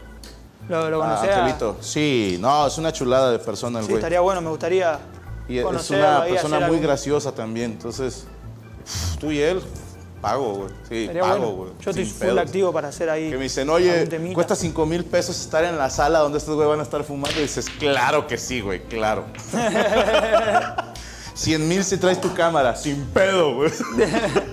[0.67, 1.21] ¿Lo, lo Ah?
[1.21, 1.77] Angelito.
[1.79, 3.99] Sí, no, es una chulada de persona el Sí, güey.
[3.99, 4.99] estaría bueno, me gustaría
[5.47, 7.73] y es una persona muy algún- graciosa también.
[7.73, 8.25] Entonces,
[9.19, 9.61] tú y él,
[10.23, 10.69] pago, güey.
[10.89, 11.55] Sí, estaría pago, bueno.
[11.55, 11.71] güey.
[11.81, 13.29] Yo estoy full activo para hacer ahí.
[13.29, 16.67] Que me dicen, oye, cuesta 5 mil pesos estar en la sala donde estos güey
[16.67, 17.37] van a estar fumando.
[17.37, 19.25] Y dices, claro que sí, güey, claro.
[21.35, 23.71] 100 mil si traes tu cámara, sin pedo, güey.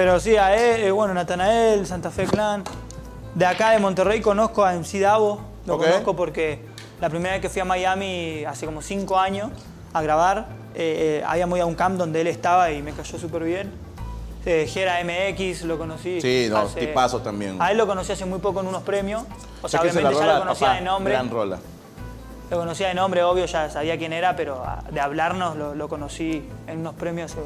[0.00, 2.64] Pero sí, a él, eh, bueno, Natanael, Santa Fe Clan.
[3.34, 5.42] De acá de Monterrey conozco a MC Davo.
[5.66, 6.58] Lo conozco porque
[7.02, 9.50] la primera vez que fui a Miami, hace como cinco años,
[9.92, 13.18] a grabar, eh, eh, habíamos ido a un camp donde él estaba y me cayó
[13.18, 13.70] súper bien.
[14.46, 16.18] Eh, Gera MX, lo conocí.
[16.22, 17.60] Sí, no, hace- tipazo también.
[17.60, 19.24] A él lo conocí hace muy poco en unos premios.
[19.60, 21.12] O sea, obviamente ya rola lo conocía papá, de nombre.
[21.12, 21.58] Gran rola.
[22.50, 25.88] Lo conocía de nombre, obvio, ya sabía quién era, pero ah, de hablarnos lo, lo
[25.90, 27.42] conocí en unos premios hace,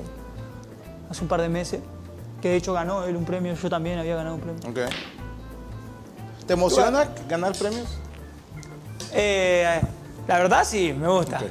[1.11, 1.81] hace un par de meses.
[2.45, 4.61] Que de hecho ganó él un premio, yo también había ganado un premio.
[4.69, 4.81] Ok.
[6.47, 7.87] ¿Te emociona ganar premios?
[9.15, 9.81] Eh,
[10.29, 11.39] la verdad sí, me gusta.
[11.39, 11.45] Ok.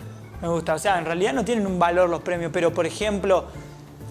[0.43, 0.75] Me gusta.
[0.75, 3.45] O sea, en realidad no tienen un valor los premios, pero por ejemplo,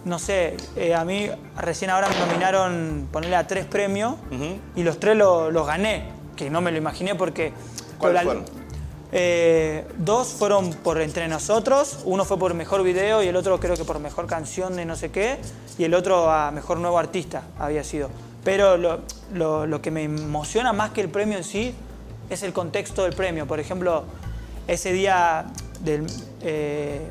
[0.04, 4.16] no sé, eh, a mí recién ahora me nominaron, ponerle a tres premios
[4.74, 7.52] y los tres lo- los gané, que no me lo imaginé porque...
[7.96, 8.44] ¿Cuáles fueron?
[9.14, 13.76] Eh, dos fueron por Entre Nosotros, uno fue por Mejor Video y el otro creo
[13.76, 15.38] que por Mejor Canción de no sé qué,
[15.76, 18.08] y el otro a Mejor Nuevo Artista había sido.
[18.42, 21.74] Pero lo, que me emociona más que el premio en sí
[22.30, 23.46] es el contexto del premio.
[23.46, 24.04] Por ejemplo,
[24.66, 25.46] ese día
[25.84, 26.06] del...
[26.40, 27.06] eh,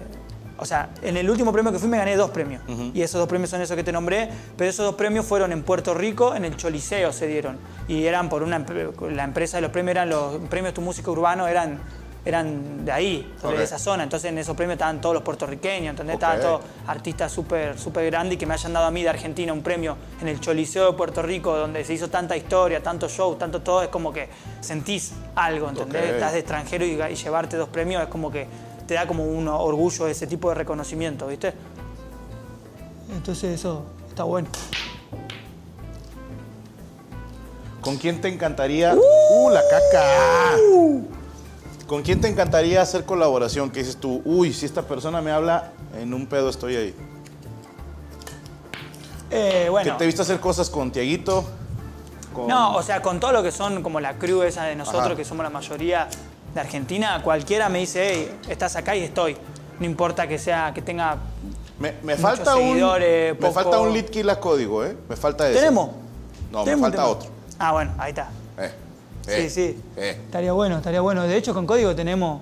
[0.62, 2.62] o sea, en el último premio que fui me gané dos premios.
[2.93, 4.30] Y esos dos premios son esos que te nombré.
[4.55, 7.57] Pero esos dos premios fueron en Puerto Rico, en el Choliseo se dieron.
[7.88, 8.64] Y eran por una...
[9.12, 11.80] La empresa de los premios eran los premios Tu Música Urbano, eran,
[12.24, 13.57] eran de ahí, Ok.
[13.57, 14.03] de esa zona.
[14.03, 16.14] Entonces en esos premios estaban todos los puertorriqueños, ¿entendés?
[16.14, 19.51] Estaban todos artistas súper súper grandes y que me hayan dado a mí de Argentina
[19.53, 23.36] un premio en el Choliseo de Puerto Rico, donde se hizo tanta historia, tanto show,
[23.36, 23.82] tanto todo.
[23.82, 26.03] Es como que sentís algo, ¿entendés?
[26.12, 28.45] Estás de extranjero y, y llevarte dos premios es como que
[28.92, 31.54] te da como un orgullo ese tipo de reconocimiento, ¿viste?
[33.16, 34.50] Entonces eso está bueno.
[37.80, 38.94] ¿Con quién te encantaría?
[38.94, 40.58] ¡Uh, la caca!
[41.88, 43.72] ¿Con quién te encantaría hacer colaboración?
[43.72, 46.96] Que dices tú, uy, si esta persona me habla, en un pedo estoy ahí.
[49.30, 49.89] Eh, bueno.
[49.89, 51.46] Que te he visto hacer cosas con Tiaguito.
[52.34, 52.48] Con...
[52.48, 55.16] No, o sea, con todo lo que son como la crew esa de nosotros, Ajá.
[55.16, 56.10] que somos la mayoría
[56.54, 59.38] de Argentina, cualquiera me dice, hey, estás acá y estoy.
[59.80, 61.18] No importa que sea, que tenga.
[61.80, 62.62] me, me muchos falta un.
[62.70, 64.95] seguidores, Me poco- falta un lead kill a código, ¿eh?
[65.10, 65.60] Me falta ese.
[65.60, 65.89] ¿Tenemos?
[66.52, 67.30] No, me ¿Tenemos un falta otro.
[67.58, 68.30] Ah, bueno, ahí está.
[68.58, 68.72] Eh,
[69.24, 69.82] Sí, eh, sí.
[69.97, 70.20] eh.
[70.26, 71.24] Estaría bueno, estaría bueno.
[71.24, 72.41] De hecho, con código tenemos.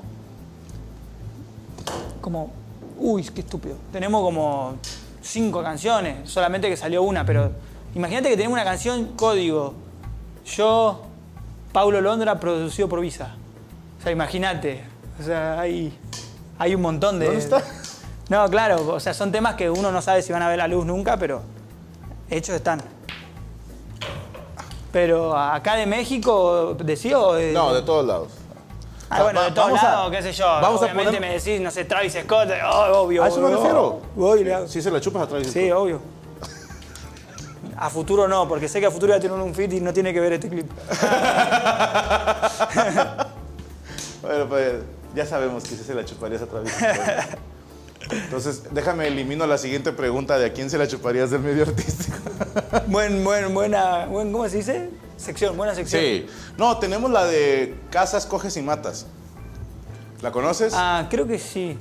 [2.21, 2.51] Como.
[2.97, 3.75] Uy, qué estúpido.
[3.91, 4.75] Tenemos como
[5.21, 7.51] cinco canciones, solamente que salió una, pero.
[7.95, 9.73] Imagínate que tenemos una canción código.
[10.45, 11.01] Yo,
[11.71, 13.35] Paulo Londra, producido por Visa.
[13.99, 14.83] O sea, imagínate.
[15.19, 15.97] O sea, hay,
[16.57, 17.25] hay un montón de.
[17.25, 17.61] ¿Dónde está?
[18.29, 20.67] No, claro, o sea, son temas que uno no sabe si van a ver la
[20.67, 21.41] luz nunca, pero
[22.29, 22.81] hechos están.
[24.91, 28.29] Pero acá de México, ¿decía o de- No, de todos lados.
[29.09, 30.45] Ah, bueno, de todos a- lados, qué sé yo.
[30.45, 33.23] vamos a Obviamente poner- me decís, no sé, Travis Scott, oh, obvio.
[33.23, 33.57] A eso me obvio.
[33.57, 34.01] refiero.
[34.55, 34.67] Hago.
[34.67, 35.47] Si se la chupas atrás.
[35.47, 35.99] Sí, obvio.
[37.77, 39.91] A futuro no, porque sé que a futuro va a tener un fit y no
[39.93, 40.69] tiene que ver este clip.
[44.29, 44.73] Bueno, pues
[45.15, 47.39] ya sabemos que se la chuparías a Travis Scott.
[48.11, 52.15] Entonces, déjame elimino la siguiente pregunta de a quién se la chuparías del medio artístico.
[52.85, 54.91] Buen, buen, buena, buen, ¿cómo se dice?
[55.17, 56.03] Sección, buena sección.
[56.03, 56.27] Sí.
[56.59, 59.07] No, tenemos la de casas, coges y matas.
[60.21, 60.73] ¿La conoces?
[60.75, 61.75] Ah, creo que sí.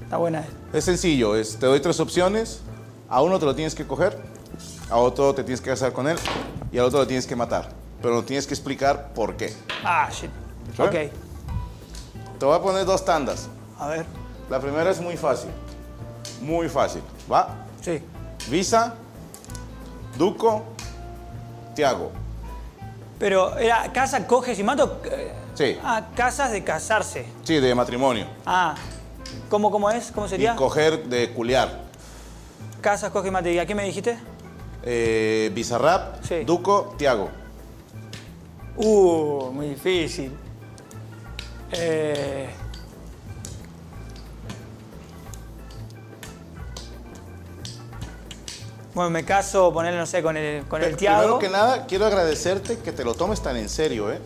[0.00, 0.44] Está buena.
[0.72, 2.60] Es sencillo, es, te doy tres opciones.
[3.08, 4.16] A uno te lo tienes que coger,
[4.90, 6.18] a otro te tienes que casar con él
[6.70, 7.70] y al otro lo tienes que matar.
[8.00, 9.52] Pero tienes que explicar por qué.
[9.82, 10.30] Ah, shit.
[10.76, 10.80] ¿Sí?
[10.80, 11.23] Ok.
[12.44, 13.48] Te voy a poner dos tandas.
[13.78, 14.04] A ver.
[14.50, 15.48] La primera es muy fácil.
[16.42, 17.00] Muy fácil.
[17.32, 17.48] ¿Va?
[17.80, 18.02] Sí.
[18.50, 18.92] Visa,
[20.18, 20.62] Duco,
[21.74, 22.12] Tiago.
[23.18, 25.00] Pero era casa, coges y mato.
[25.06, 25.78] eh, Sí.
[25.82, 27.24] Ah, casas de casarse.
[27.44, 28.26] Sí, de matrimonio.
[28.44, 28.74] Ah.
[29.48, 30.12] ¿Cómo, cómo es?
[30.12, 30.52] ¿Cómo sería?
[30.52, 31.80] Y coger de culiar.
[32.82, 33.48] Casas, coges y mato.
[33.48, 34.18] ¿Y a qué me dijiste?
[34.82, 36.44] Eh, Bizarrap, Sí.
[36.44, 37.30] Duco, Tiago.
[38.76, 40.43] Uh, muy difícil.
[41.76, 42.48] Eh,
[48.94, 51.18] Bueno, me caso, ponerle, no sé, con el, con el Tiago.
[51.18, 54.20] Primero que nada, quiero agradecerte que te lo tomes tan en serio, ¿eh?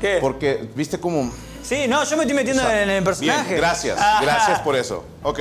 [0.00, 0.16] ¿Qué?
[0.20, 1.30] Porque viste como...
[1.62, 3.48] Sí, no, yo me estoy metiendo en el personaje.
[3.48, 4.20] Bien, gracias, Ah.
[4.22, 5.04] gracias por eso.
[5.22, 5.40] Ok.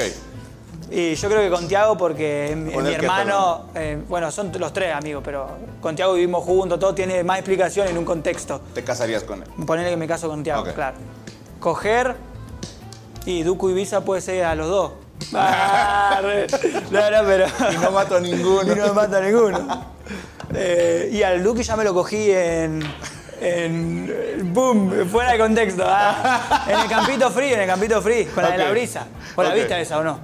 [0.92, 3.66] Y yo creo que con Tiago, porque es mi, es ¿Con mi el qué, hermano,
[3.74, 5.48] eh, bueno, son los tres amigos, pero
[5.82, 8.62] con Tiago vivimos juntos, todo tiene más explicación en un contexto.
[8.74, 9.50] Te casarías con él.
[9.66, 10.98] Ponerle que me caso con Tiago, claro.
[11.64, 12.16] Coger
[13.26, 14.92] y Duku y Visa puede ser a los dos.
[15.34, 16.46] Ah, re-
[16.92, 17.46] no, no, pero.
[17.72, 18.64] Y no mato a ninguno.
[18.74, 19.86] y no me mata a ninguno.
[20.54, 22.82] Eh, y al Duki ya me lo cogí en.
[23.42, 24.52] En.
[24.54, 25.08] ¡Boom!
[25.10, 25.84] Fuera de contexto.
[25.88, 26.66] ah.
[26.68, 28.72] En el campito free, en el campito free, con la de la Ok.
[28.72, 29.08] brisa.
[29.36, 29.58] ¿Vos la Ok.
[29.60, 30.20] viste esa o no?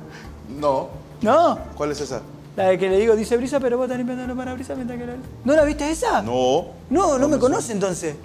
[0.49, 0.89] No.
[1.21, 1.59] ¿No?
[1.75, 2.21] ¿Cuál es esa?
[2.57, 5.05] La de que le digo, dice brisa, pero vos estás limpiando la parabrisa mientras que
[5.05, 5.13] la.
[5.45, 6.21] ¿No la viste esa?
[6.21, 6.65] No.
[6.89, 8.15] No, no me conoce entonces.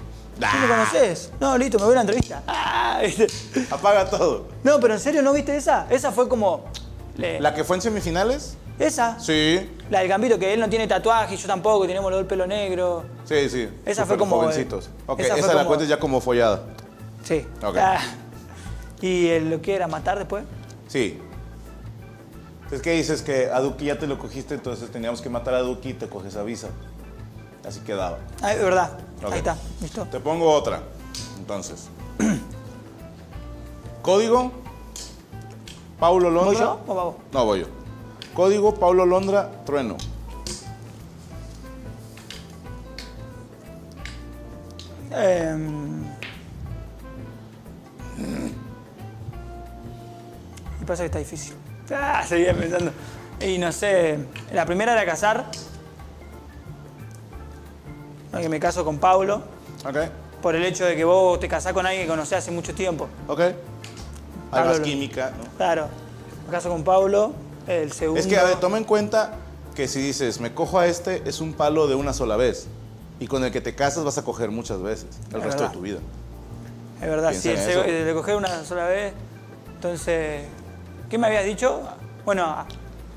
[0.41, 1.31] ¿No me conoces?
[1.41, 2.43] No, listo, me voy a la entrevista.
[2.47, 3.27] Ah, ¿viste?
[3.71, 4.47] Apaga todo.
[4.65, 5.87] No, pero en serio, ¿no viste esa?
[5.91, 6.65] Esa fue como.
[7.17, 8.57] le- ¿La que fue en semifinales?
[8.79, 9.19] Esa.
[9.21, 9.71] Sí.
[9.91, 12.47] La del Gambito, que él no tiene tatuaje y yo tampoco, tenemos los del pelo
[12.47, 13.05] negro.
[13.25, 13.69] Sí, sí.
[13.87, 14.87] Esa fue como, Jovencitos.
[14.87, 16.63] eh, Ok, esa esa, fue la como- cuentes ya como follada.
[17.23, 17.47] Sí.
[17.63, 17.77] Ok.
[17.79, 18.01] Ah.
[19.01, 20.45] ¿Y el- lo que era matar después?
[20.89, 21.21] Sí.
[22.73, 25.61] Es que dices que a Duki ya te lo cogiste, entonces teníamos que matar a
[25.61, 26.69] Duki y te coges a Visa.
[27.67, 28.19] Así quedaba.
[28.37, 28.99] Es verdad.
[29.31, 30.05] Ahí está, listo.
[30.07, 30.83] Te pongo otra.
[31.39, 31.89] Entonces.
[34.03, 34.53] Código.
[35.99, 36.53] Paulo Londra.
[36.53, 37.15] ¿Voy yo o vamos?
[37.33, 37.67] No, voy yo.
[38.35, 39.97] Código Paulo Londra Trueno.
[45.13, 46.03] Em.
[50.81, 51.55] Me pasa que está difícil.
[51.91, 52.93] Ah, seguía pensando.
[53.41, 54.19] Y no sé,
[54.53, 55.47] la primera era casar.
[58.41, 59.43] Que me caso con Paulo.
[59.87, 59.97] Ok.
[60.43, 63.09] Por el hecho de que vos te casás con alguien que conocés hace mucho tiempo.
[63.29, 63.41] Ok.
[63.41, 63.55] Hay
[64.51, 65.45] Pablo más química, ¿no?
[65.57, 65.89] Claro.
[66.47, 67.33] Me caso con Paulo.
[67.67, 68.21] El segundo.
[68.21, 69.37] Es que, a ver, toma en cuenta
[69.75, 72.67] que si dices, me cojo a este, es un palo de una sola vez.
[73.21, 75.69] Y con el que te casas vas a coger muchas veces, el Es resto verdad.
[75.69, 75.99] de tu vida.
[77.01, 79.15] Es verdad, Piensa sí, el seg- de coger una sola vez.
[79.75, 80.45] Entonces,
[81.09, 81.81] ¿qué me habías dicho?
[82.25, 82.67] Bueno,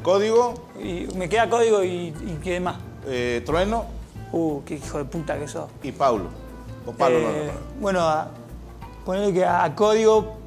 [0.03, 2.77] Código, y me queda código y, y qué más.
[3.07, 3.85] eh, Trueno
[4.31, 5.69] Uh, qué hijo de puta que sos.
[5.83, 6.25] y Paulo.
[6.85, 7.81] O Pablo, no, no, Eh, no.
[7.81, 8.27] Bueno, a,
[9.05, 10.37] ponerle que a, a código.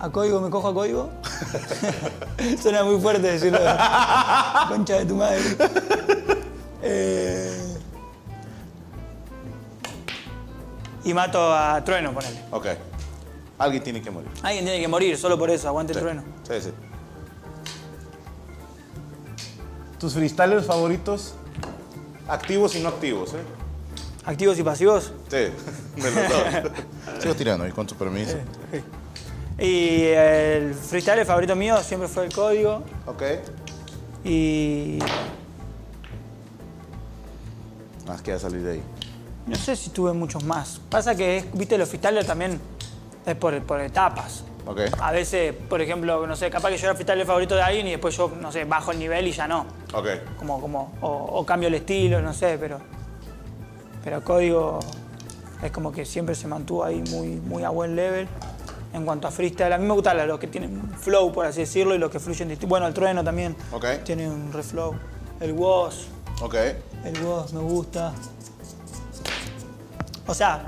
[0.00, 1.10] ¿A código me cojo a código?
[2.62, 3.58] Suena muy fuerte decirlo.
[4.68, 5.40] Concha de tu madre.
[6.82, 7.76] Eh,
[11.04, 12.40] y mato a Trueno, ponele.
[12.52, 12.66] Ok.
[13.58, 14.30] Alguien tiene que morir.
[14.42, 15.98] Alguien tiene que morir solo por eso, aguante Sí.
[15.98, 16.22] el trueno.
[16.44, 16.70] Sí, sí.
[19.98, 21.34] ¿Tus freestylers favoritos?
[22.28, 23.42] Activos y no activos, ¿eh?
[24.24, 25.12] Activos y pasivos.
[25.28, 25.50] Sí, de
[25.96, 26.72] los dos.
[27.22, 28.36] Sigo tirando ahí con tu permiso.
[29.58, 32.84] Y el freestyle favorito mío siempre fue el código.
[33.06, 33.22] Ok.
[34.24, 34.98] Y
[38.06, 38.82] Más que ya salir de ahí.
[39.46, 40.80] no sé si tuve muchos más.
[40.90, 42.60] Pasa que, es, viste, los freestylers también
[43.26, 44.44] es por, por etapas.
[45.00, 47.86] A veces, por ejemplo, no sé, capaz que yo era el freestyler favorito de alguien
[47.86, 49.66] y después yo, no sé, bajo el nivel y ya no.
[49.94, 50.08] Ok.
[50.38, 52.78] Como, como, o, o cambio el estilo, no sé, pero.
[54.04, 54.78] Pero código
[55.62, 58.28] es como que siempre se mantuvo ahí muy, muy a buen level.
[58.94, 61.94] En cuanto a freestyle, a mí me gustan los que tienen flow, por así decirlo,
[61.94, 62.68] y los que fluyen distinto.
[62.70, 63.54] Bueno, el trueno también
[64.04, 64.94] tiene un reflow.
[65.40, 66.06] El Woz,
[66.40, 66.54] Ok.
[67.04, 68.12] el Woz me gusta.
[70.26, 70.62] O sea,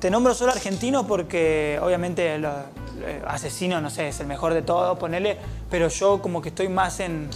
[0.00, 4.62] te nombro solo argentino porque obviamente lo- eh, Asesino, no sé, es el mejor de
[4.62, 5.36] todos, ponele,
[5.70, 7.28] pero yo como que estoy más en...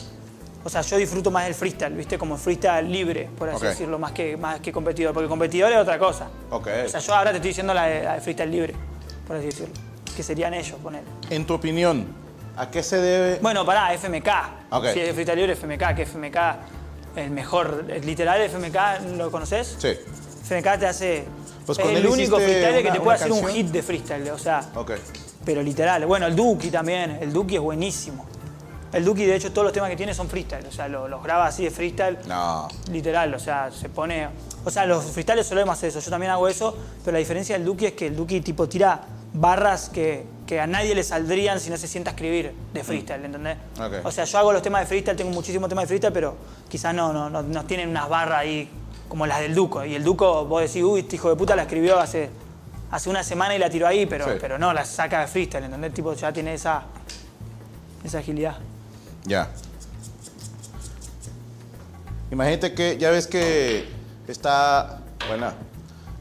[0.64, 2.16] O sea, yo disfruto más del freestyle, ¿viste?
[2.16, 3.62] Como freestyle libre, por así Ok.
[3.64, 6.28] decirlo, más que, más que competidor, porque competidor es otra cosa.
[6.50, 6.68] Ok.
[6.86, 8.74] O sea, yo ahora te estoy diciendo la de, la de freestyle libre,
[9.26, 9.74] por así decirlo.
[10.14, 11.04] Que serían ellos, ponele.
[11.30, 12.06] En tu opinión,
[12.56, 13.38] ¿a qué se debe?
[13.42, 14.28] Bueno, pará, FMK.
[14.70, 14.86] Ok.
[14.92, 16.36] Si es freestyle libre, FMK, que FMK,
[17.16, 19.74] el mejor, el literal FMK, ¿lo conoces?
[19.78, 19.88] Sí.
[20.44, 21.24] FMK te hace.
[21.66, 23.56] Pues es el único hiciste freestyler que una- te una puede hacer un canción.
[23.64, 24.92] hit de freestyle, o sea, Ok.
[25.45, 26.05] Pero literal.
[26.07, 28.26] Bueno, el Duki también, el Duki es buenísimo.
[28.93, 31.22] El Duki, de hecho, todos los temas que tiene son freestyle, o sea, lo- los
[31.22, 32.18] graba así de freestyle.
[32.28, 32.68] No.
[32.90, 34.28] Literal, o sea, se pone.
[34.64, 37.64] O sea, los freestyles solemos hacer eso, yo también hago eso, pero la diferencia del
[37.64, 39.01] Duki es que el Duki tipo tira
[39.32, 43.24] barras que, que a nadie le saldrían si no se sienta a escribir de freestyle,
[43.24, 43.57] ¿entendés?
[44.05, 46.36] O sea, yo hago los temas de freestyle, tengo muchísimos temas de freestyle, pero
[46.68, 48.68] quizás no, no, no, no tienen unas barras ahí
[49.09, 49.82] como las del Duco.
[49.86, 52.28] Y el Duco, vos decís, uy, este hijo de puta la escribió hace,
[52.93, 54.32] hace una semana y la tiró ahí, pero, Sí.
[54.40, 55.93] pero no, la saca de freestyle, ¿entendés?
[55.95, 56.82] Tipo, ya tiene esa,
[58.05, 58.57] esa agilidad.
[59.24, 59.51] Ya.
[62.30, 63.88] Imagínate que ya ves que
[64.28, 65.53] está, bueno,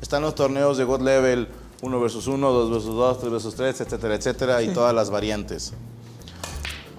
[0.01, 1.47] están los torneos de God Level
[1.82, 5.74] 1 versus 1, 2 versus 2, 3 versus 3, etcétera, etcétera, y todas las variantes.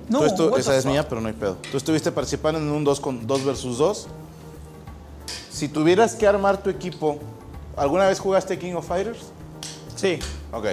[0.09, 0.93] No, esa es fuck?
[0.93, 1.57] mía, pero no hay pedo.
[1.71, 4.09] Tú estuviste participando en un 2 con 2 versus 2.
[5.51, 7.19] Si tuvieras que armar tu equipo,
[7.77, 9.27] ¿alguna vez jugaste King of Fighters?
[10.03, 10.19] Sí,
[10.53, 10.67] Ok.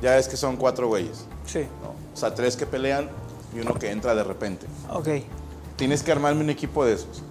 [0.00, 1.24] Ya ves que son cuatro güeyes.
[1.44, 1.66] sí.
[2.14, 3.10] O sea, tres que pelean
[3.54, 4.66] y uno que entra de repente.
[4.90, 5.08] Ok.
[5.76, 7.22] Tienes que armarme un equipo de esos.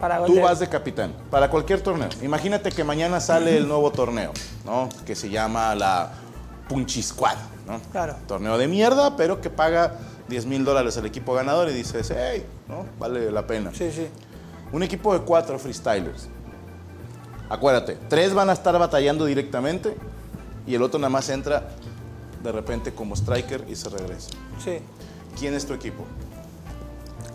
[0.00, 2.08] Para Tú vas de capitán para cualquier torneo.
[2.22, 4.32] Imagínate que mañana sale el nuevo torneo,
[4.64, 4.88] ¿no?
[5.06, 6.10] Que se llama la
[6.68, 7.36] Punchy Squad,
[7.66, 7.80] ¿no?
[7.92, 8.16] Claro.
[8.26, 12.44] Torneo de mierda, pero que paga 10 mil dólares al equipo ganador y dices, hey,
[12.66, 12.86] ¿no?
[12.98, 13.70] Vale la pena.
[13.74, 14.08] Sí, sí.
[14.72, 16.28] Un equipo de cuatro freestylers.
[17.48, 19.96] Acuérdate, tres van a estar batallando directamente
[20.68, 21.68] y el otro nada más entra
[22.42, 24.30] de repente como striker y se regresa.
[24.62, 24.78] Sí.
[25.38, 26.04] ¿Quién es tu equipo?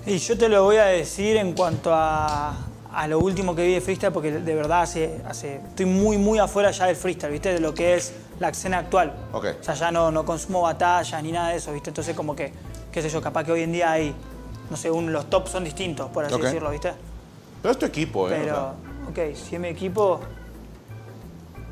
[0.05, 2.55] Y yo te lo voy a decir en cuanto a,
[2.91, 6.39] a lo último que vi de freestyle, porque de verdad hace, hace, estoy muy, muy
[6.39, 7.53] afuera ya del freestyle, ¿viste?
[7.53, 9.13] De lo que es la escena actual.
[9.31, 9.45] Ok.
[9.59, 11.89] O sea, ya no, no consumo batallas ni nada de eso, ¿viste?
[11.89, 12.51] Entonces, como que,
[12.91, 14.13] qué sé yo, capaz que hoy en día hay,
[14.69, 16.91] no sé, un- los tops son distintos, por así decirlo, ¿viste?
[17.61, 18.33] Pero es tu equipo, ¿eh?
[18.33, 18.55] O Pero,
[19.15, 20.19] sea, ok, si es mi equipo.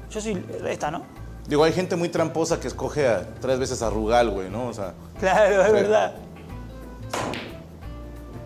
[0.10, 1.04] Yo soy esta, ¿no?
[1.48, 4.68] Digo, hay gente muy tramposa que escoge a- tres veces a Rugal, güey, ¿no?
[4.68, 5.74] O sea, Claro, es Sí.
[5.74, 6.14] verdad.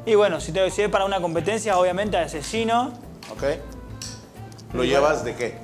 [0.06, 2.94] Y bueno, si te si es para una competencia, obviamente asesino.
[3.32, 3.44] ¿ok?
[4.74, 5.58] ¿Lo llevas de qué?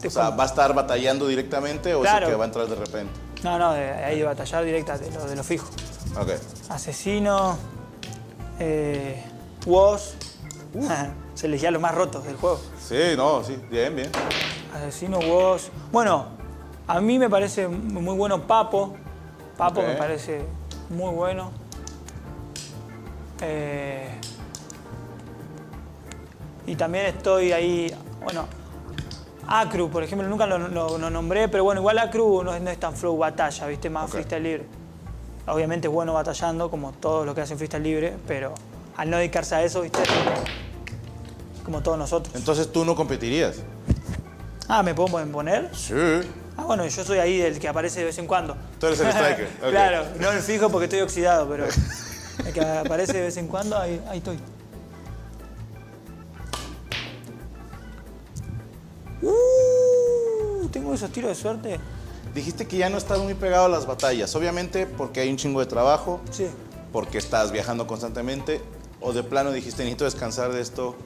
[0.00, 2.18] te O sea, ¿va a estar batallando directamente o Claro.
[2.18, 3.12] es el que va a entrar de repente?
[3.42, 5.68] No, no, de ahí de batallar directa, de lo, de lo fijo.
[6.20, 6.30] Ok.
[6.68, 7.56] Asesino,
[8.60, 9.22] eh,
[9.66, 10.14] Woz.
[11.34, 12.60] Se elegía los más rotos del juego.
[12.86, 14.10] Sí, no, sí, bien, bien.
[14.78, 15.70] Asesino, Woz.
[15.92, 16.26] Bueno,
[16.86, 18.94] a mí me parece muy bueno Papo.
[19.56, 20.42] Papo me parece
[20.90, 21.50] muy bueno.
[23.40, 24.08] Eh,
[26.66, 28.44] y también estoy ahí, bueno,
[29.46, 32.70] Acru, por ejemplo, nunca lo, lo- lo nombré, pero bueno, igual Acru no es, no
[32.70, 33.88] es tan flow batalla, ¿viste?
[33.90, 34.10] Más Ok.
[34.10, 34.66] freestyle libre.
[35.46, 38.52] Obviamente es bueno batallando, como todos los que hacen freestyle libre, pero
[38.96, 40.00] al no dedicarse a eso, ¿viste?
[41.64, 42.34] Como todos nosotros.
[42.34, 43.62] Entonces tú no competirías.
[44.68, 45.70] Ah, ¿me puedo poner?
[45.74, 45.94] Sí.
[46.56, 48.56] Ah, bueno, yo soy ahí el que aparece de vez en cuando.
[48.78, 49.70] Tú eres el striker, ok.
[49.70, 51.66] claro, no el fijo porque estoy oxidado, pero
[52.44, 54.38] el que aparece de vez en cuando, ahí, ahí estoy.
[59.22, 61.80] Uh, tengo esos tiros de suerte.
[62.34, 64.34] Dijiste que ya no estás muy pegado a las batallas.
[64.36, 66.46] Obviamente porque hay un chingo de trabajo, Sí.
[66.92, 68.60] porque estás viajando constantemente,
[69.00, 70.96] o de plano dijiste necesito descansar de esto.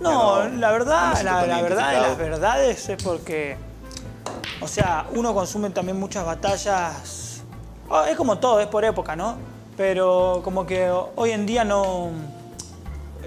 [0.00, 3.56] No, la verdad, la, la verdad de las verdades es porque,
[4.60, 7.42] o sea, uno consume también muchas batallas.
[8.08, 9.36] Es como todo, es por época, ¿no?
[9.76, 12.10] Pero como que hoy en día no,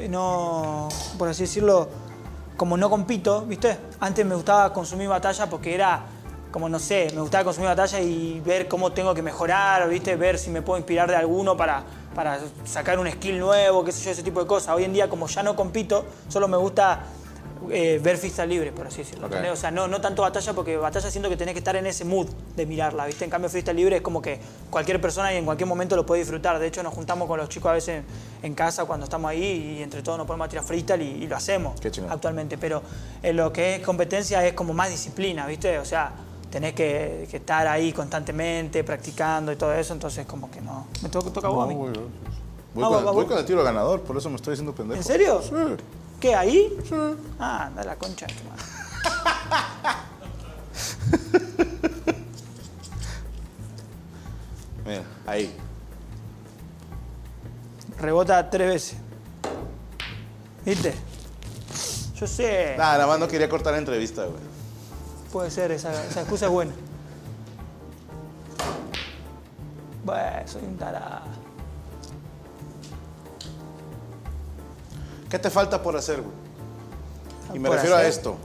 [0.09, 1.89] no, por así decirlo,
[2.55, 3.78] como no compito, ¿viste?
[3.99, 6.01] Antes me gustaba consumir batalla porque era,
[6.51, 10.15] como no sé, me gustaba consumir batalla y ver cómo tengo que mejorar, ¿viste?
[10.15, 11.84] Ver si me puedo inspirar de alguno para,
[12.18, 14.76] para sacar un skill nuevo, qué sé yo, ese tipo de cosas.
[14.76, 17.03] Hoy en día, como ya no compito, solo me gusta
[17.70, 19.30] eh, ver freestyle libre, por así decirlo.
[19.53, 22.05] O sea, no, no tanto batalla porque batalla siento que tenés que estar en ese
[22.05, 23.24] mood de mirarla, ¿viste?
[23.24, 24.39] En cambio, freestyle libre es como que
[24.72, 26.57] cualquier persona y en cualquier momento lo puede disfrutar.
[26.57, 28.03] De hecho, nos juntamos con los chicos a veces
[28.41, 31.28] en casa cuando estamos ahí y entre todos nos ponemos a tirar freestyle y, y
[31.28, 32.57] lo hacemos Qué actualmente.
[32.57, 32.82] Pero
[33.22, 35.78] en lo que es competencia es como más disciplina, ¿viste?
[35.78, 36.13] O sea,
[36.52, 40.88] tenés que, que estar ahí constantemente practicando y todo eso, entonces como que no.
[41.02, 41.76] Me toca, toca a vos a mí.
[41.76, 41.82] No,
[42.74, 44.98] Voy, Ah, con, voy con el tiro ganador, por eso me estoy haciendo pendejo.
[45.00, 45.41] ¿En serio?
[45.41, 45.50] Sí.
[46.20, 46.78] ¿Qué, ahí?
[47.39, 48.28] Ah, anda la concha.
[54.86, 55.54] Mira, ahí.
[58.00, 58.98] Rebota tres veces.
[60.66, 60.93] ¿Viste?
[62.16, 62.76] Yo sé.
[62.78, 64.38] Nada, nada más no quería cortar la entrevista, güey.
[65.32, 66.72] Puede ser, esa, esa excusa es buena.
[70.06, 71.26] Bueno, soy un tarado.
[75.30, 76.34] ¿Qué te falta por hacer, güey?
[77.54, 78.38] Y me refiero a esto.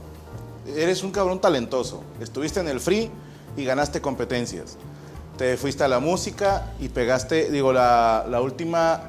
[0.67, 2.03] Eres un cabrón talentoso.
[2.19, 3.09] Estuviste en el free
[3.55, 4.77] y ganaste competencias.
[5.37, 9.01] Te fuiste a la música y pegaste, digo, la, la última...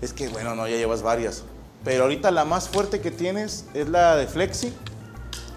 [0.00, 1.44] Es que, bueno, no, ya llevas varias.
[1.84, 4.74] Pero ahorita la más fuerte que tienes es la de Flexi,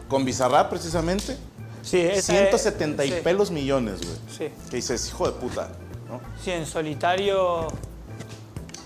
[0.10, 1.38] con Bizarrap precisamente.
[1.82, 4.18] Sí, esa es- 170 y sí, pelos millones, güey.
[4.38, 4.54] Sí.
[4.70, 5.70] Que dices, hijo de puta,
[6.10, 6.20] ¿no?
[6.44, 7.68] Sí, en solitario.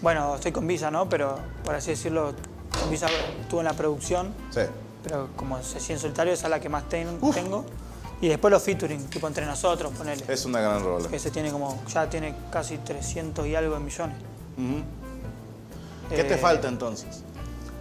[0.02, 1.10] Bueno, estoy con Visa, ¿no?
[1.10, 2.34] Pero por así decirlo,
[2.80, 3.08] con Visa
[3.42, 4.34] estuve en la producción.
[4.52, 4.62] Sí.
[5.04, 7.66] Pero como si en solitario, esa es la que más ten- tengo.
[8.22, 10.24] Y después los featuring, tipo entre nosotros, ponele.
[10.30, 11.10] Es una gran rola.
[11.10, 14.16] Que se tiene como, ya tiene casi 300 y algo de millones.
[16.10, 17.24] ¿Qué te Eh, falta entonces?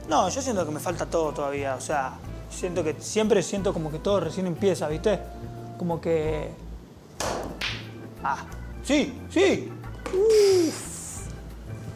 [0.09, 1.74] No, yo siento que me falta todo todavía.
[1.76, 2.14] O sea,
[2.53, 5.18] siento que siempre siento como que todo recién empieza, ¿viste?
[5.78, 6.50] Como que.
[8.22, 8.44] Ah,
[8.84, 9.72] sí, sí.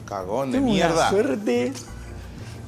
[0.07, 0.95] Cagón de Tengo mierda.
[0.95, 1.73] una suerte.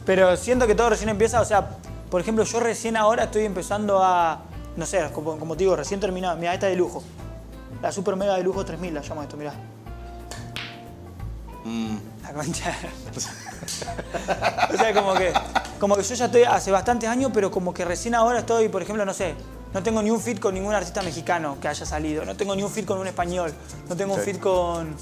[0.05, 1.77] Pero siento que todo recién empieza, o sea,
[2.11, 4.41] por ejemplo, yo recién ahora estoy empezando a.
[4.77, 6.37] No sé, como, como te digo, recién terminado.
[6.37, 7.03] Mira, esta de lujo.
[7.83, 9.53] La super mega de lujo 3000 la llamo esto, mirá.
[12.23, 12.75] La concha.
[14.75, 15.33] o sea, como que,
[15.81, 18.83] como que yo ya estoy hace bastantes años, pero como que recién ahora estoy, por
[18.83, 19.35] ejemplo, no sé,
[19.75, 22.63] no tengo ni un fit con ningún artista mexicano que haya salido, no tengo ni
[22.63, 23.53] un fit con un español,
[23.89, 24.95] no tengo un fit con,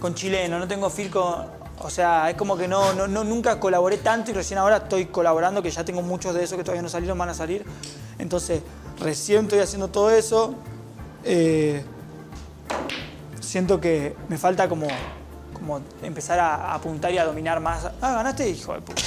[0.00, 1.64] con chileno, no tengo fit con...
[1.80, 5.06] O sea, es como que no, no, no- nunca colaboré tanto y recién ahora estoy
[5.06, 7.64] colaborando, que ya tengo muchos de esos que todavía no salieron, van a salir.
[8.18, 8.62] Entonces,
[9.00, 10.54] recién estoy haciendo todo eso.
[11.24, 11.84] Eh,
[13.40, 14.86] siento que me falta como,
[15.64, 17.86] como empezar a, apuntar y a dominar más.
[18.02, 19.02] Ah, ganaste, hijo de puta.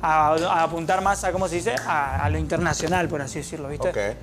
[0.00, 1.74] A, a apuntar más a, ¿cómo se dice?
[1.86, 3.88] A, a lo internacional, por así decirlo, ¿viste?
[3.88, 4.16] Ok.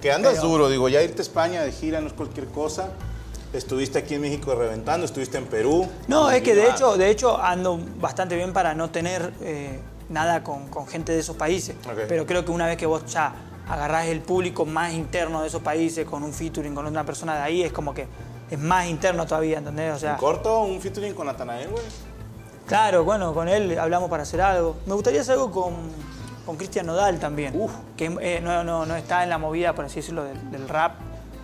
[0.00, 2.88] Que andas Pero- duro, digo, ya irte a España de gira no es cualquier cosa.
[3.52, 5.86] Estuviste aquí en México reventando, estuviste en Perú.
[6.08, 9.78] No, es que de hecho, de hecho ando bastante bien para no tener eh,
[10.08, 11.76] nada con, con gente de esos países.
[11.86, 12.04] Ok.
[12.08, 13.34] Pero creo que una vez que vos ya
[13.68, 17.42] agarrás el público más interno de esos países con un featuring con una persona de
[17.42, 18.06] ahí, es como que
[18.52, 19.94] es más interno todavía, ¿entendés?
[19.94, 21.82] O sea, corto, un featuring con Natanael, güey.
[22.66, 24.76] Claro, bueno, con él hablamos para hacer algo.
[24.84, 25.74] Me gustaría hacer algo con,
[26.44, 27.58] con Cristian Nodal también.
[27.58, 27.72] Uf.
[27.96, 30.92] Que eh, no, no, no está en la movida, por así decirlo, del, del rap,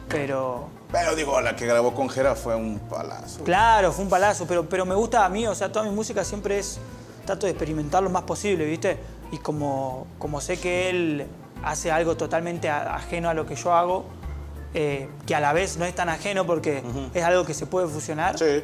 [0.08, 3.42] pero Pero digo, la que grabó con Jera fue un palazo.
[3.42, 4.46] claro, fue un palazo.
[4.46, 6.78] Pero, pero me gusta a mí, o sea, toda mi música siempre es.
[7.24, 8.98] Trato de experimentar lo más posible, ¿viste?
[9.32, 11.26] Y como, como sé que él
[11.62, 14.04] hace algo totalmente ajeno a lo que yo hago,
[14.74, 16.82] eh, que a la vez no es tan ajeno porque
[17.14, 18.38] es algo que se puede fusionar.
[18.38, 18.62] Sí.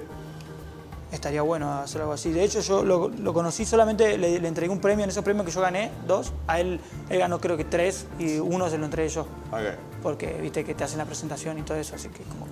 [1.13, 2.33] Estaría bueno hacer algo así.
[2.33, 5.47] De hecho, yo lo, lo conocí solamente, le, le entregué un premio, en esos premios
[5.47, 6.33] que yo gané, dos.
[6.49, 9.23] A él, él ganó creo que tres y uno se lo entregué yo.
[9.53, 9.79] Ok.
[10.03, 12.51] Porque viste que te hacen la presentación y todo eso, así que como que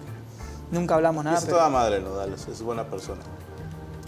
[0.71, 1.39] nunca hablamos nada.
[1.39, 3.23] es pero- toda madre, Nodales, es buena persona.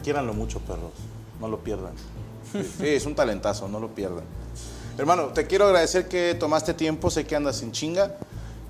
[0.05, 0.93] Quiéranlo mucho, perros.
[1.41, 1.95] No lo pierdan.
[2.53, 4.23] Sí, sí, es un talentazo, no lo pierdan.
[4.97, 8.15] Hermano, te quiero agradecer que tomaste tiempo, sé que andas sin chinga,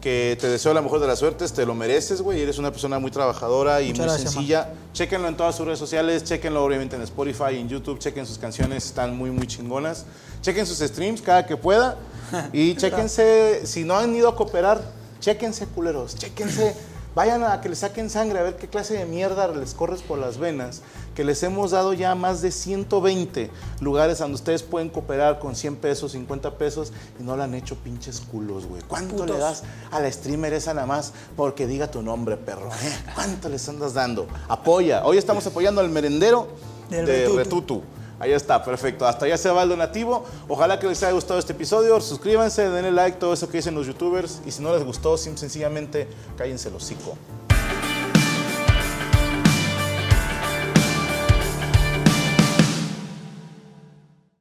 [0.04, 2.98] que te deseo la mejor de las suertes, te lo mereces, güey, eres una persona
[2.98, 4.74] muy trabajadora y Muchas muy gracias, sencilla.
[4.92, 8.84] Chéquenlo en todas sus redes sociales, chéquenlo obviamente en Spotify, en YouTube, chequen sus canciones,
[8.84, 10.04] están muy, muy chingonas.
[10.42, 11.96] Chequen sus streams cada que pueda
[12.52, 14.82] y chéquense, si no han ido a cooperar,
[15.20, 16.76] chéquense, culeros, chéquense.
[17.14, 20.18] Vayan a que le saquen sangre, a ver qué clase de mierda les corres por
[20.18, 20.82] las venas.
[21.14, 23.50] Que les hemos dado ya más de 120
[23.80, 27.76] lugares donde ustedes pueden cooperar con 100 pesos, 50 pesos y no le han hecho
[27.76, 28.82] pinches culos, güey.
[28.88, 29.30] ¿Cuánto Putos.
[29.30, 29.62] le das
[29.92, 32.68] a la streamer esa nada más porque diga tu nombre, perro?
[32.68, 32.92] eh?
[33.14, 34.26] ¿Cuánto les andas dando?
[34.48, 35.04] Apoya.
[35.06, 36.48] Hoy estamos apoyando al merendero
[36.90, 37.36] Del de Retutu.
[37.36, 37.82] Retutu.
[38.20, 39.06] Ahí está, perfecto.
[39.06, 40.24] Hasta allá se va el donativo.
[40.48, 42.00] Ojalá que les haya gustado este episodio.
[42.00, 44.40] Suscríbanse, denle like, todo eso que dicen los youtubers.
[44.46, 47.16] Y si no les gustó, sencillamente cállense el hocico.